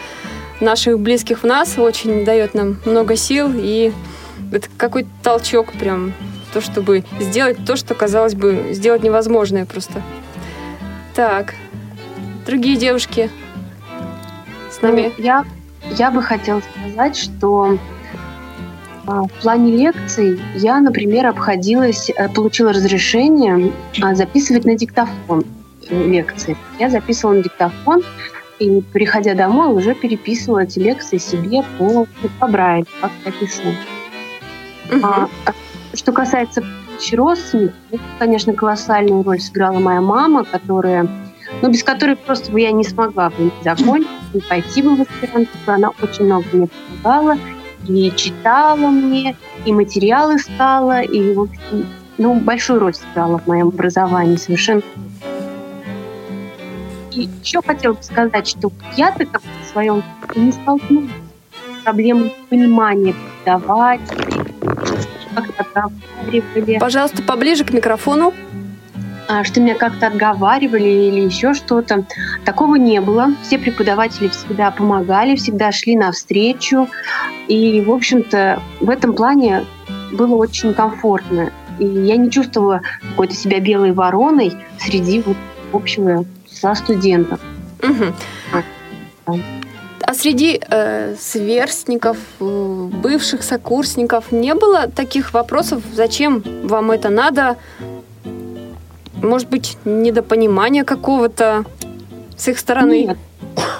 [0.60, 3.92] наших близких в нас очень дает нам много сил, и
[4.52, 6.12] это какой-то толчок прям,
[6.52, 10.02] то, чтобы сделать то, что, казалось бы, сделать невозможное просто.
[11.14, 11.54] Так,
[12.46, 13.30] другие девушки
[14.70, 15.12] с нами.
[15.16, 15.44] Ну, я,
[15.96, 17.78] я бы хотела сказать, что
[19.06, 25.44] в плане лекций я, например, обходилась, э, получила разрешение а, записывать на диктофон
[25.88, 26.56] лекции.
[26.80, 28.02] Я записывала на диктофон
[28.58, 32.06] и, приходя домой, уже переписывала эти лекции себе по,
[32.40, 33.68] по Брайлю, как я пишу.
[34.90, 35.06] Угу.
[35.06, 35.28] А,
[35.94, 36.64] что касается
[37.12, 41.06] родственников, конечно, колоссальную роль сыграла моя мама, которая,
[41.62, 45.48] ну, без которой просто бы я не смогла бы закончить, не пойти бы в аспирантуру.
[45.66, 46.68] Она очень много мне
[47.02, 47.36] помогала
[47.86, 51.86] и читала мне, и материалы искала, и, в общем,
[52.18, 54.82] ну, большую роль сыграла в моем образовании совершенно.
[57.12, 60.02] И еще хотела бы сказать, что я-то как в своем
[60.34, 61.10] не столкнулась
[61.84, 63.14] проблемы понимания
[63.44, 64.42] преподавателей,
[65.34, 65.90] как-то.
[66.80, 68.34] Пожалуйста, поближе к микрофону.
[69.28, 72.04] А, что меня как-то отговаривали или еще что-то.
[72.44, 73.34] Такого не было.
[73.42, 76.88] Все преподаватели всегда помогали, всегда шли навстречу.
[77.48, 79.64] И, в общем-то, в этом плане
[80.12, 81.50] было очень комфортно.
[81.78, 85.36] И я не чувствовала какой-то себя белой вороной среди вот
[85.72, 87.40] общего числа студентов.
[87.82, 89.34] Угу.
[90.08, 97.56] А среди э, сверстников, э, бывших сокурсников не было таких вопросов, зачем вам это надо?
[99.22, 101.64] Может быть, недопонимания какого-то
[102.36, 103.06] с их стороны?
[103.06, 103.18] Нет,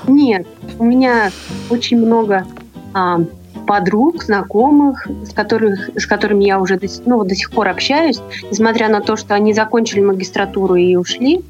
[0.06, 0.46] нет.
[0.78, 1.30] У меня
[1.70, 2.46] очень много
[2.94, 3.20] а,
[3.66, 8.20] подруг, знакомых, с, которых, с которыми я уже до, ну, до сих пор общаюсь,
[8.50, 11.42] несмотря на то, что они закончили магистратуру и ушли,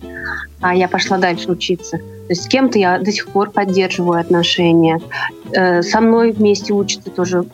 [0.61, 1.99] а я пошла дальше учиться.
[1.99, 5.01] То есть с кем-то я до сих пор поддерживаю отношения.
[5.53, 7.45] Э, со мной вместе учится тоже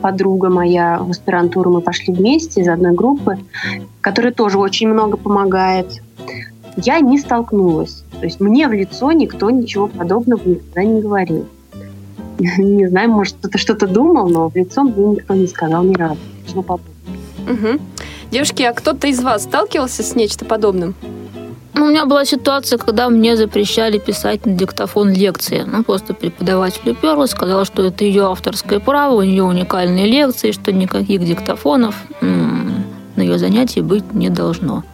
[0.00, 1.72] подруга моя в аспирантуру.
[1.72, 3.38] Мы пошли вместе из одной группы,
[4.00, 6.02] которая тоже очень много помогает.
[6.76, 8.04] Я не столкнулась.
[8.18, 11.46] То есть мне в лицо никто ничего подобного никогда не говорил.
[12.58, 16.18] Не знаю, может, кто-то что-то думал, но в лицо мне никто не сказал ни разу.
[17.46, 17.80] Угу.
[18.30, 20.94] Девушки, а кто-то из вас сталкивался с нечто подобным?
[21.76, 25.62] Ну, у меня была ситуация, когда мне запрещали писать на диктофон лекции.
[25.66, 30.72] Ну, просто преподаватель уперла, сказал, что это ее авторское право, у нее уникальные лекции, что
[30.72, 34.84] никаких диктофонов на ее занятии быть не должно.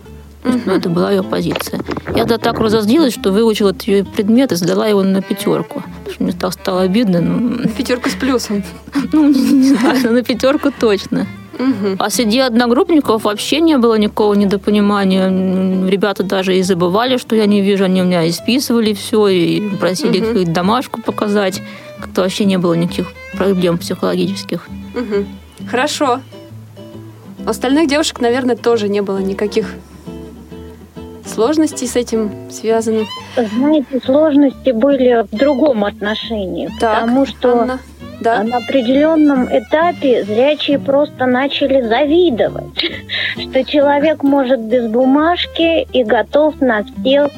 [0.43, 1.81] Ну, это была ее позиция.
[2.09, 5.85] Я тогда так разозлилась, что выучила этот ее предмет и сдала его на пятерку.
[6.11, 7.21] Что мне стало, стало обидно.
[7.21, 7.69] Ну...
[7.69, 8.65] Пятерку с плюсом.
[9.13, 11.29] Ну, не знаю, на пятерку точно.
[11.55, 11.97] Угу.
[11.99, 15.29] А среди одногруппников вообще не было никакого недопонимания.
[15.89, 17.85] Ребята даже и забывали, что я не вижу.
[17.85, 20.27] Они у меня и списывали все, и просили угу.
[20.27, 21.63] какую-то домашку показать.
[22.01, 24.69] Как-то вообще не было никаких проблем психологических.
[24.95, 25.69] Угу.
[25.69, 26.21] Хорошо.
[27.45, 29.75] У остальных девушек, наверное, тоже не было никаких
[31.33, 33.07] сложностей с этим связаны?
[33.37, 36.71] Знаете, сложности были в другом отношении.
[36.79, 37.81] Так, потому что Анна
[38.23, 38.43] да.
[38.43, 42.85] на определенном этапе зрячие просто начали завидовать,
[43.39, 47.29] что человек может без бумажки и готов на всех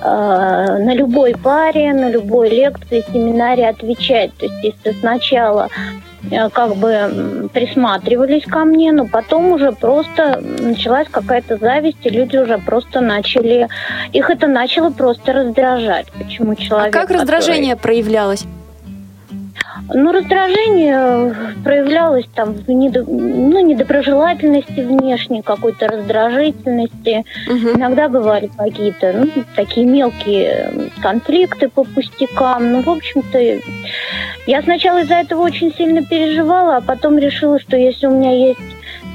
[0.00, 4.34] э, на любой паре, на любой лекции, семинаре отвечать.
[4.36, 5.68] То есть если сначала
[6.30, 12.36] э, как бы присматривались ко мне, но потом уже просто началась какая-то зависть, и люди
[12.36, 13.68] уже просто начали...
[14.12, 16.06] Их это начало просто раздражать.
[16.12, 16.94] Почему человек...
[16.94, 18.02] А как раздражение который...
[18.02, 18.46] проявлялось?
[19.94, 21.34] Ну, раздражение
[21.64, 23.04] проявлялось там в недо...
[23.04, 27.24] ну, недоброжелательности внешней, какой-то раздражительности.
[27.48, 27.78] Угу.
[27.78, 32.72] Иногда бывали какие-то ну, такие мелкие конфликты по пустякам.
[32.72, 33.38] Ну, в общем-то,
[34.46, 38.60] я сначала из-за этого очень сильно переживала, а потом решила, что если у меня есть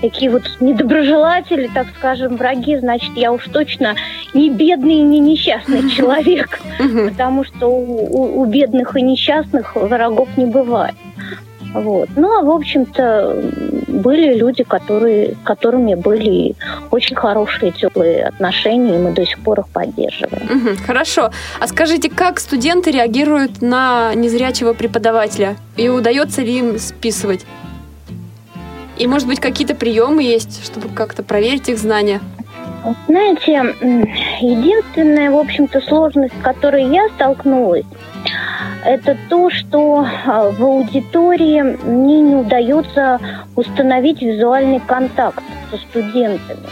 [0.02, 3.96] такие вот недоброжелатели, так скажем, враги, значит, я уж точно
[4.34, 6.60] не бедный и не несчастный человек,
[7.10, 10.96] потому что у, у бедных и несчастных врагов не бывает.
[11.74, 12.10] Вот.
[12.16, 13.52] Ну, а, в общем-то,
[13.88, 16.56] были люди, которые, с которыми были
[16.92, 20.46] очень хорошие, теплые отношения, и мы до сих пор их поддерживаем.
[20.46, 21.32] Угу, хорошо.
[21.60, 25.56] А скажите, как студенты реагируют на незрячего преподавателя?
[25.76, 27.46] И удается ли им списывать?
[29.00, 32.20] И, может быть, какие-то приемы есть, чтобы как-то проверить их знания?
[33.08, 33.76] Знаете,
[34.42, 37.86] единственная, в общем-то, сложность, с которой я столкнулась,
[38.86, 43.20] это то, что а, в аудитории мне не удается
[43.56, 46.68] установить визуальный контакт со студентами.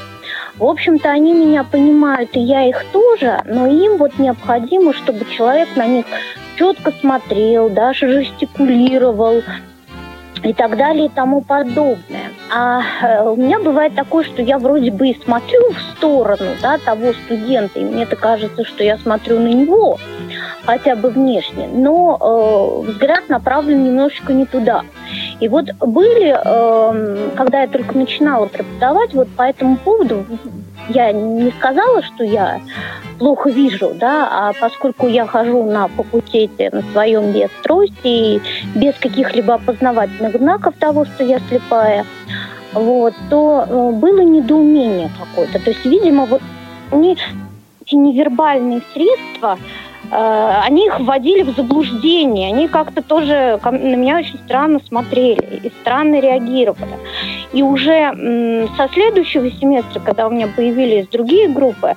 [0.58, 5.68] В общем-то, они меня понимают, и я их тоже, но им вот необходимо, чтобы человек
[5.76, 6.06] на них
[6.58, 9.44] четко смотрел, даже жестикулировал,
[10.46, 12.32] и так далее и тому подобное.
[12.54, 16.78] А э, у меня бывает такое, что я вроде бы и смотрю в сторону да,
[16.78, 19.98] того студента, и мне-то кажется, что я смотрю на него,
[20.66, 24.84] хотя бы внешне, но э, взгляд направлен немножечко не туда.
[25.40, 30.26] И вот были, э, когда я только начинала преподавать, вот по этому поводу
[30.90, 32.62] я не сказала, что я
[33.20, 38.42] плохо вижу, да, а поскольку я хожу на факультете на своем без трости и
[38.76, 42.06] без каких-либо опознавательных знаков того, что я слепая,
[42.74, 45.60] вот, то э, было недоумение какое-то.
[45.60, 46.42] То есть, видимо, вот
[46.92, 47.18] они
[47.92, 49.58] невербальные средства
[50.12, 56.20] они их вводили в заблуждение, они как-то тоже на меня очень странно смотрели и странно
[56.20, 56.98] реагировали.
[57.54, 61.96] И уже со следующего семестра, когда у меня появились другие группы,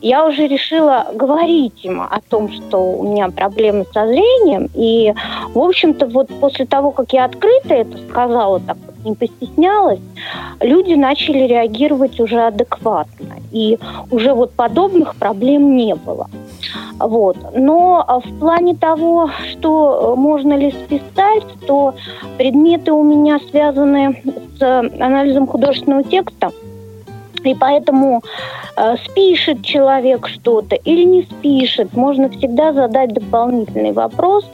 [0.00, 5.14] я уже решила говорить им о том, что у меня проблемы со зрением, и
[5.54, 10.00] В общем-то, вот после того, как я открыто это сказала, так не постеснялась,
[10.60, 13.36] люди начали реагировать уже адекватно.
[13.50, 13.78] И
[14.10, 16.28] уже вот подобных проблем не было.
[16.98, 17.36] Вот.
[17.54, 21.94] Но а, в плане того, что э, можно ли списать, то
[22.38, 24.22] предметы у меня связаны
[24.58, 26.50] с анализом художественного текста–
[27.44, 28.22] и поэтому
[28.76, 34.44] э, спишет человек что-то или не спишет, можно всегда задать дополнительный вопрос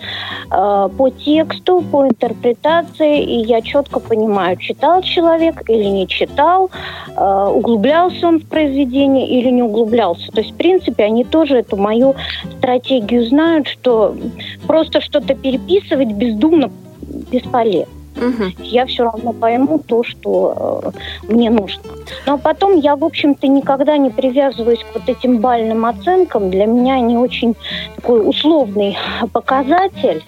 [0.51, 6.71] э, по тексту, по интерпретации, и я четко понимаю, читал человек или не читал,
[7.17, 10.31] э, углублялся он в произведение или не углублялся.
[10.33, 12.15] То есть, в принципе, они тоже эту мою
[12.59, 14.15] стратегию знают, что
[14.67, 16.71] просто что-то переписывать бездумно
[17.31, 17.96] бесполезно.
[18.17, 18.45] Угу.
[18.59, 21.83] Я все равно пойму то, что э, мне нужно.
[22.27, 26.51] Но потом я, в общем-то, никогда не привязываюсь к вот этим бальным оценкам.
[26.51, 27.55] Для меня они очень
[27.97, 28.97] такой условный
[29.33, 30.25] показатель,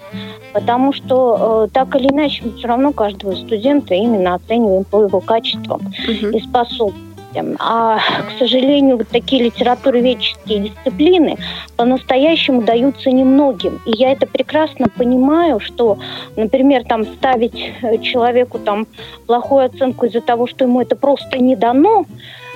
[0.53, 5.19] потому что э, так или иначе мы все равно каждого студента именно оцениваем по его
[5.19, 6.37] качествам угу.
[6.37, 7.55] и способностям детям.
[7.59, 11.37] А, к сожалению, такие литературоведческие дисциплины
[11.75, 13.79] по-настоящему даются немногим.
[13.85, 15.97] И я это прекрасно понимаю, что,
[16.35, 18.87] например, там ставить э, человеку там
[19.25, 22.05] плохую оценку из-за того, что ему это просто не дано,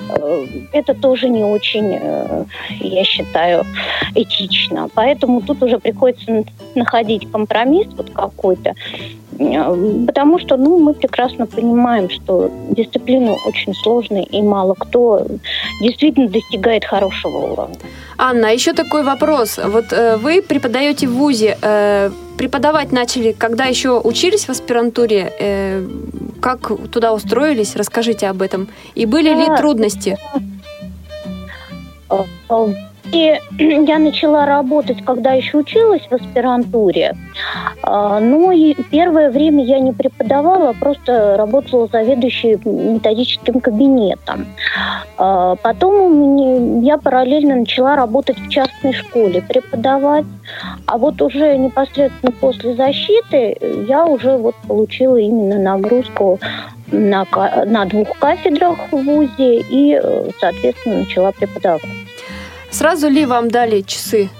[0.08, 2.44] э, это тоже не очень, э,
[2.80, 3.64] я считаю,
[4.14, 4.88] этично.
[4.94, 6.44] Поэтому тут уже приходится
[6.74, 8.74] находить компромисс вот какой-то.
[10.06, 15.26] Потому что ну, мы прекрасно понимаем, что дисциплина очень сложная, и мало кто
[15.80, 17.76] действительно достигает хорошего уровня.
[18.16, 19.58] Анна, а еще такой вопрос.
[19.58, 21.58] Вот э, вы преподаете в ВУЗе.
[21.62, 25.32] Э, преподавать начали, когда еще учились в аспирантуре?
[25.40, 25.86] Э,
[26.40, 27.76] как туда устроились?
[27.76, 28.68] Расскажите об этом.
[28.94, 30.16] И были ли трудности?
[33.12, 37.16] И я начала работать, когда еще училась в аспирантуре.
[37.82, 44.46] А, но и первое время я не преподавала, а просто работала заведующей методическим кабинетом.
[45.18, 50.26] А, потом я параллельно начала работать в частной школе, преподавать.
[50.86, 53.56] А вот уже непосредственно после защиты
[53.88, 56.38] я уже вот получила именно нагрузку
[56.92, 57.26] на,
[57.66, 61.82] на двух кафедрах в ВУЗе и, э, соответственно, начала преподавать.
[62.74, 64.30] Сразу ли вам дали часы?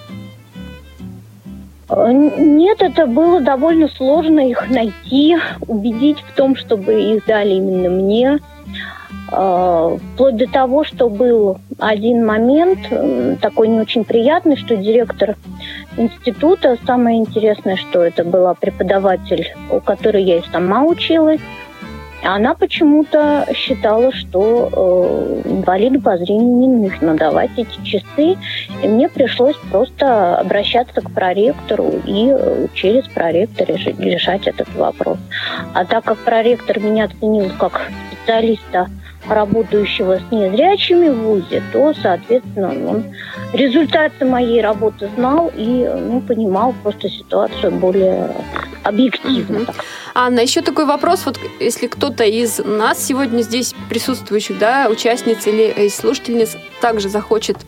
[1.89, 5.37] Э, нет, это было довольно сложно их найти,
[5.69, 8.41] убедить в том, чтобы их дали именно мне.
[9.31, 12.81] Э, вплоть до того, что был один момент
[13.41, 15.37] такой не очень приятный, что директор
[15.97, 21.41] института, самое интересное, что это была преподаватель, у которой я и сама училась,
[22.25, 28.37] она почему-то считала, что э, инвалиду по зрению не нужно давать эти часы.
[28.83, 35.19] И мне пришлось просто обращаться к проректору и э, через проректора решать этот вопрос.
[35.75, 38.89] А так как проректор меня оценил как специалиста
[39.29, 43.05] работающего с незрячими в ВУЗе, то, соответственно, он
[43.53, 48.35] результаты моей работы знал и ну, понимал просто ситуацию более
[48.83, 49.63] объективно.
[49.63, 49.73] Угу.
[50.15, 55.89] Анна, еще такой вопрос, вот если кто-то из нас сегодня здесь присутствующих, да, участниц или
[55.89, 57.59] слушательниц также захочет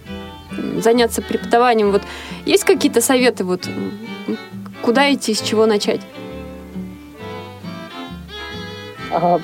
[0.79, 2.03] заняться преподаванием, вот
[2.45, 3.69] есть какие-то советы, вот
[4.83, 6.01] куда идти, с чего начать?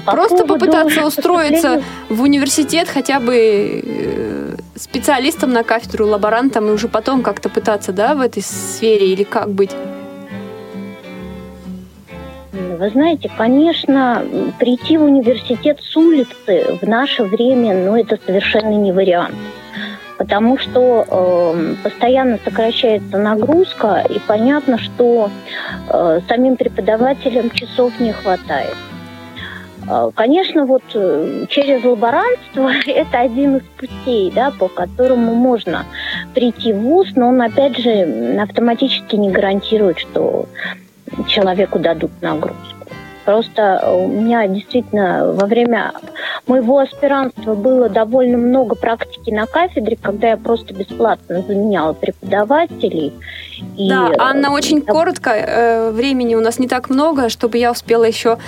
[0.05, 6.89] По Просто попытаться устроиться в университет хотя бы э, специалистом на кафедру, лаборантом, и уже
[6.89, 9.71] потом как-то пытаться, да, в этой сфере или как быть?
[12.53, 14.25] Вы знаете, конечно,
[14.59, 19.37] прийти в университет с улицы в наше время, ну, это совершенно не вариант.
[20.19, 25.31] Потому что э, постоянно сокращается нагрузка, и понятно, что
[25.89, 28.77] э, самим преподавателям часов не хватает.
[29.89, 35.85] А, конечно, вот э, через лаборантство это один из путей, да, по которому можно
[36.35, 40.47] прийти в ВУЗ, но он, опять же, автоматически не гарантирует, что
[41.27, 42.83] человеку дадут нагрузку.
[43.25, 45.93] Просто у меня действительно во время
[46.49, 53.13] моего аспирантства было довольно много практики на кафедре, когда я просто бесплатно заменяла преподавателей.
[53.77, 53.89] И...
[53.89, 58.39] Да, Анна, очень коротко, э, времени у нас не так много, чтобы я успела еще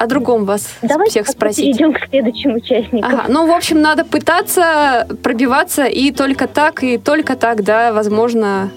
[0.00, 1.58] о другом вас Давайте всех спросить.
[1.58, 3.04] перейдем к следующим участникам.
[3.04, 8.70] Ага, ну, в общем, надо пытаться пробиваться, и только так, и только так, да, возможно,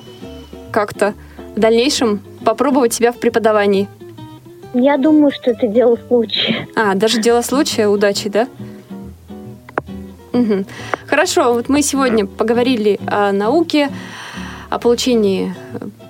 [0.72, 1.14] как-то
[1.56, 3.88] в дальнейшем попробовать себя в преподавании.
[4.74, 6.68] Я думаю, что это дело случая.
[6.76, 8.48] А, даже дело случая, удачи, да?
[10.34, 10.66] Угу.
[11.08, 13.90] Хорошо, вот мы сегодня поговорили о науке,
[14.70, 15.56] о получении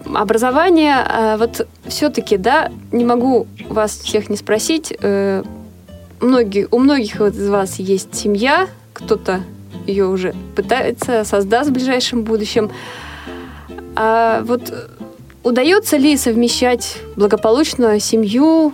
[0.05, 4.93] образование, а, вот все-таки, да, не могу вас всех не спросить.
[5.01, 5.43] Э,
[6.19, 9.41] многие, у многих из вас есть семья, кто-то
[9.85, 12.71] ее уже пытается создать в ближайшем будущем.
[13.95, 14.73] А вот
[15.43, 18.73] удается ли совмещать благополучно семью,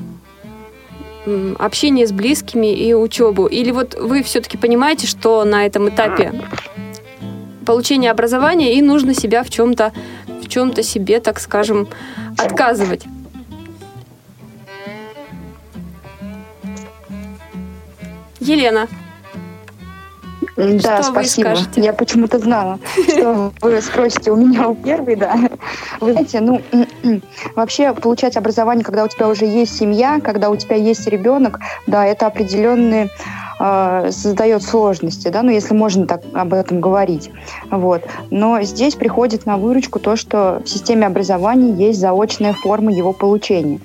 [1.58, 3.48] общение с близкими и учебу?
[3.48, 6.34] Или вот вы все-таки понимаете, что на этом этапе
[7.66, 9.94] получения образования и нужно себя в чем-то
[10.50, 11.88] в чем-то себе, так скажем,
[12.36, 13.06] отказывать?
[18.40, 18.88] Елена.
[20.58, 21.54] Да, что спасибо.
[21.76, 25.38] Я почему-то знала, что вы спросите у меня у первой, да.
[26.00, 26.62] Вы знаете, ну,
[27.56, 32.06] вообще получать образование, когда у тебя уже есть семья, когда у тебя есть ребенок, да,
[32.06, 33.10] это определенные
[33.60, 37.32] э, создает сложности, да, ну, если можно так об этом говорить.
[37.70, 38.04] Вот.
[38.30, 43.80] Но здесь приходит на выручку то, что в системе образования есть заочная форма его получения.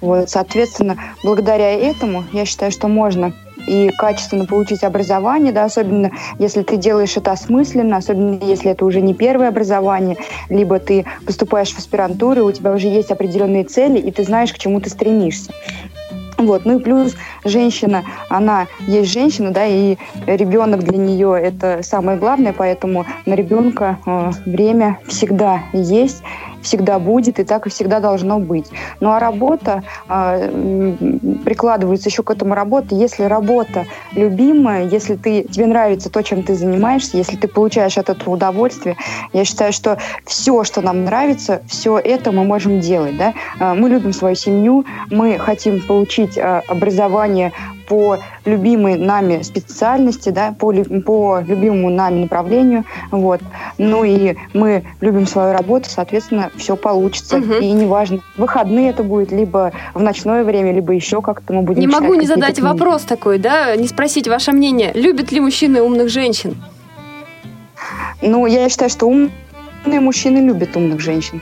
[0.00, 3.32] Вот, соответственно, благодаря этому я считаю, что можно
[3.66, 9.00] и качественно получить образование, да, особенно если ты делаешь это осмысленно, особенно если это уже
[9.00, 10.16] не первое образование,
[10.48, 14.58] либо ты поступаешь в аспирантуру, у тебя уже есть определенные цели, и ты знаешь, к
[14.58, 15.52] чему ты стремишься.
[16.38, 16.64] Вот.
[16.64, 22.52] Ну и плюс женщина, она есть женщина, да, и ребенок для нее это самое главное,
[22.52, 26.22] поэтому на ребенка э, время всегда есть
[26.66, 28.66] всегда будет, и так и всегда должно быть.
[29.00, 30.94] Ну а работа, э,
[31.44, 32.94] прикладывается еще к этому работа.
[32.94, 38.10] Если работа любимая, если ты, тебе нравится то, чем ты занимаешься, если ты получаешь от
[38.10, 38.96] этого удовольствие,
[39.32, 43.16] я считаю, что все, что нам нравится, все это мы можем делать.
[43.16, 43.32] Да?
[43.60, 47.52] Э, мы любим свою семью, мы хотим получить э, образование
[47.88, 50.72] по любимой нами специальности, да, по,
[51.04, 53.40] по любимому нами направлению, вот.
[53.78, 57.38] Ну и мы любим свою работу, соответственно, все получится.
[57.38, 57.54] Угу.
[57.54, 61.86] И неважно, выходные это будет, либо в ночное время, либо еще как-то мы будем Не
[61.86, 62.66] могу не задать книги.
[62.66, 64.92] вопрос такой, да, не спросить ваше мнение.
[64.94, 66.56] Любят ли мужчины умных женщин?
[68.22, 71.40] Ну, я считаю, что умные мужчины любят умных женщин.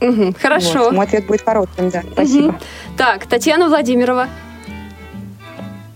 [0.00, 0.84] Угу, хорошо.
[0.84, 2.02] Вот, мой ответ будет коротким, да.
[2.12, 2.48] Спасибо.
[2.48, 2.56] Угу.
[2.96, 4.28] Так, Татьяна Владимирова.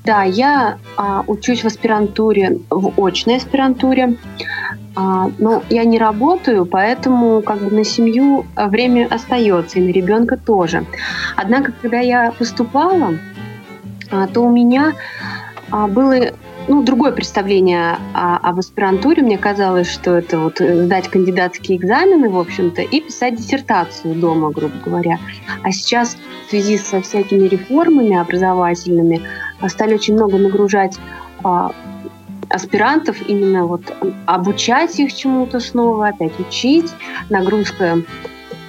[0.04, 4.16] Да, я а, учусь в аспирантуре, в очной аспирантуре.
[4.97, 10.36] А, но я не работаю, поэтому как бы на семью время остается, и на ребенка
[10.36, 10.84] тоже.
[11.36, 13.14] Однако, когда я поступала,
[14.11, 14.95] а, то у меня
[15.70, 16.16] а, было
[16.66, 19.22] ну, другое представление о, об аспирантуре.
[19.22, 24.74] Мне казалось, что это вот сдать кандидатские экзамены, в общем-то, и писать диссертацию дома, грубо
[24.84, 25.18] говоря.
[25.62, 26.16] А сейчас
[26.47, 29.22] в связи со всякими реформами образовательными
[29.68, 30.99] стали очень много нагружать
[31.45, 31.72] а,
[32.51, 33.82] аспирантов, именно вот
[34.26, 36.92] обучать их чему-то снова, опять учить,
[37.28, 38.03] нагрузка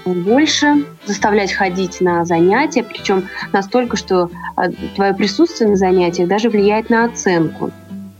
[0.05, 6.89] больше, заставлять ходить на занятия, причем настолько, что а, твое присутствие на занятиях даже влияет
[6.89, 7.71] на оценку.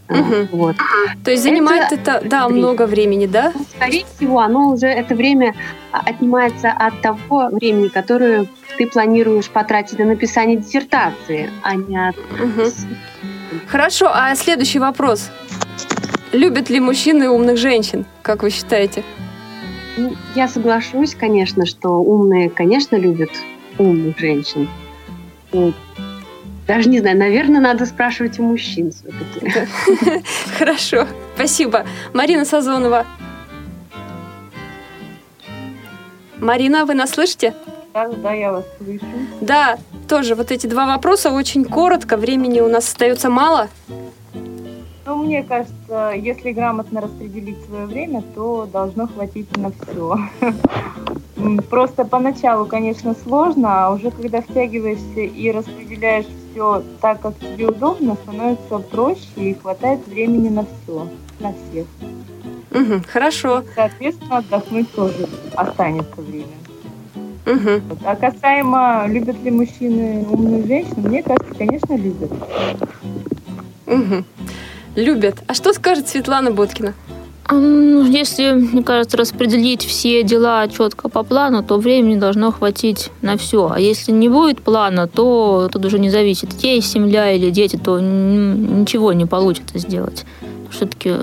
[0.09, 0.47] Угу.
[0.51, 0.75] Вот.
[1.23, 3.53] То есть занимает это, это да, много времени, да?
[3.75, 5.55] Скорее всего, оно уже это время
[5.91, 8.45] отнимается от того времени, которое
[8.77, 12.17] ты планируешь потратить на написание диссертации, а не от...
[12.17, 12.71] Угу.
[13.67, 15.31] Хорошо, а следующий вопрос.
[16.31, 19.03] Любят ли мужчины умных женщин, как вы считаете?
[19.97, 23.31] Ну, я соглашусь, конечно, что умные, конечно, любят
[23.77, 24.69] умных женщин.
[26.67, 30.23] Даже не знаю, наверное, надо спрашивать у мужчин все-таки.
[30.57, 31.05] Хорошо,
[31.35, 31.85] спасибо.
[32.13, 33.05] Марина Сазонова.
[36.39, 37.53] Марина, вы нас слышите?
[37.93, 39.05] Да, да, я вас слышу.
[39.41, 43.69] Да, тоже вот эти два вопроса очень коротко, времени у нас остается мало.
[45.11, 50.17] Ну, мне кажется, если грамотно распределить свое время, то должно хватить на все.
[51.69, 58.15] Просто поначалу, конечно, сложно, а уже когда втягиваешься и распределяешь все так, как тебе удобно,
[58.23, 61.05] становится проще и хватает времени на все,
[61.41, 61.87] на всех.
[62.71, 63.63] Угу, хорошо.
[63.75, 66.55] Соответственно, отдохнуть тоже останется время.
[67.45, 67.97] Угу.
[68.05, 72.31] А касаемо, любят ли мужчины умных женщин, мне кажется, конечно, любят.
[73.87, 74.23] Угу.
[74.95, 75.37] Любят.
[75.47, 76.93] А что скажет Светлана Боткина?
[77.49, 83.37] Ну, если, мне кажется, распределить все дела четко по плану, то времени должно хватить на
[83.37, 83.71] все.
[83.73, 87.99] А если не будет плана, то тут уже не зависит, есть семья или дети, то
[87.99, 90.23] ничего не получится сделать.
[90.69, 91.15] Все-таки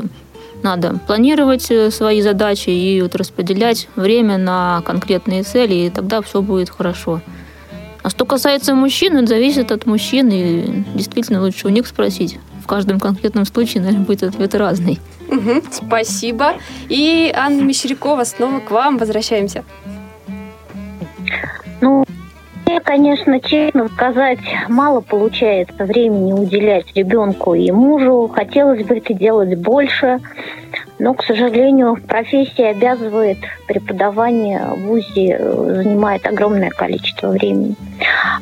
[0.62, 6.42] надо планировать э, свои задачи и вот распределять время на конкретные цели, и тогда все
[6.42, 7.22] будет хорошо.
[8.18, 12.40] Что касается мужчин, это зависит от мужчин, и действительно лучше у них спросить.
[12.60, 14.98] В каждом конкретном случае, наверное, будет ответ разный.
[15.28, 16.54] Угу, спасибо.
[16.88, 19.62] И Анна Мещерякова, снова к вам возвращаемся.
[22.82, 28.28] конечно, честно сказать, мало получается времени уделять ребенку и мужу.
[28.34, 30.18] Хотелось бы это делать больше.
[30.98, 33.38] Но, к сожалению, профессия обязывает
[33.68, 37.76] преподавание в ВУЗе, э, занимает огромное количество времени.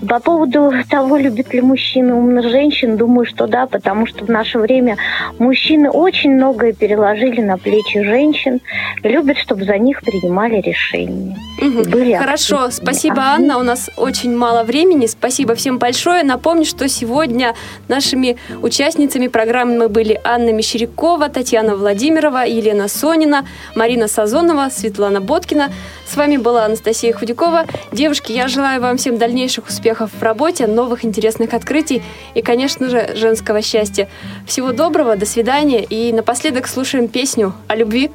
[0.09, 4.59] По поводу того, любят ли мужчины умных женщин, думаю, что да, потому что в наше
[4.59, 4.97] время
[5.39, 8.61] мужчины очень многое переложили на плечи женщин
[9.03, 11.37] и любят, чтобы за них принимали решения.
[11.61, 11.91] Угу.
[11.91, 13.59] Были Хорошо, спасибо, а Анна.
[13.59, 15.07] У нас очень мало времени.
[15.07, 16.23] Спасибо всем большое.
[16.23, 17.55] Напомню, что сегодня
[17.89, 25.73] нашими участницами программы были Анна Мещерякова, Татьяна Владимирова, Елена Сонина, Марина Сазонова, Светлана Боткина.
[26.07, 27.67] С вами была Анастасия Худякова.
[27.93, 32.03] Девушки, я желаю вам всем дальнейших успехов в работе, новых интересных открытий
[32.35, 34.09] и, конечно же, женского счастья.
[34.47, 38.11] Всего доброго, до свидания и напоследок слушаем песню о любви.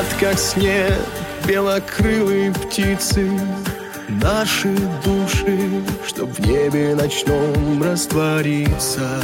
[0.00, 0.98] Летят, как снег,
[1.46, 3.30] белокрылые птицы
[4.08, 4.74] Наши
[5.04, 9.20] души, чтоб в небе ночном раствориться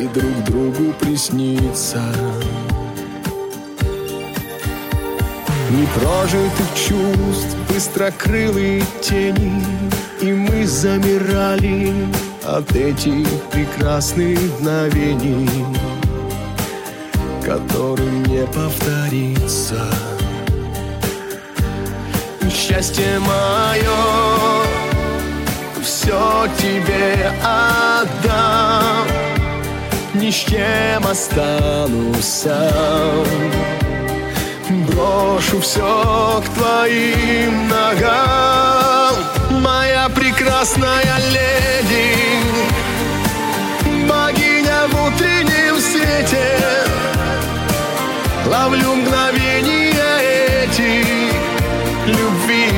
[0.00, 2.02] И друг другу присниться.
[5.70, 9.62] Непрожитых чувств, быстрокрылые тени
[10.22, 11.92] И мы замирали
[12.46, 15.48] от этих прекрасных мгновений
[17.48, 19.82] которым не повторится.
[22.50, 24.66] Счастье мое,
[25.82, 29.06] все тебе отдам,
[30.12, 33.24] ни с чем останусь сам.
[34.88, 39.14] Брошу все к твоим ногам,
[39.62, 42.67] моя прекрасная леди,
[48.58, 49.92] Ловлю мгновения
[50.64, 51.04] эти
[52.06, 52.70] любви.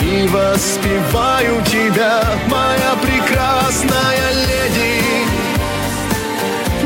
[0.00, 5.02] И воспеваю тебя, моя прекрасная леди.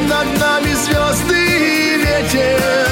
[0.08, 2.88] Над нами звезды и ветер.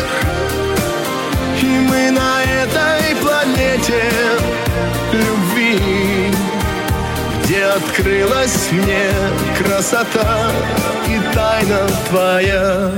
[1.62, 4.02] И мы на этой планете
[5.12, 6.30] любви.
[7.42, 9.10] Где открылась мне
[9.58, 10.50] красота
[11.06, 12.92] и тайна твоя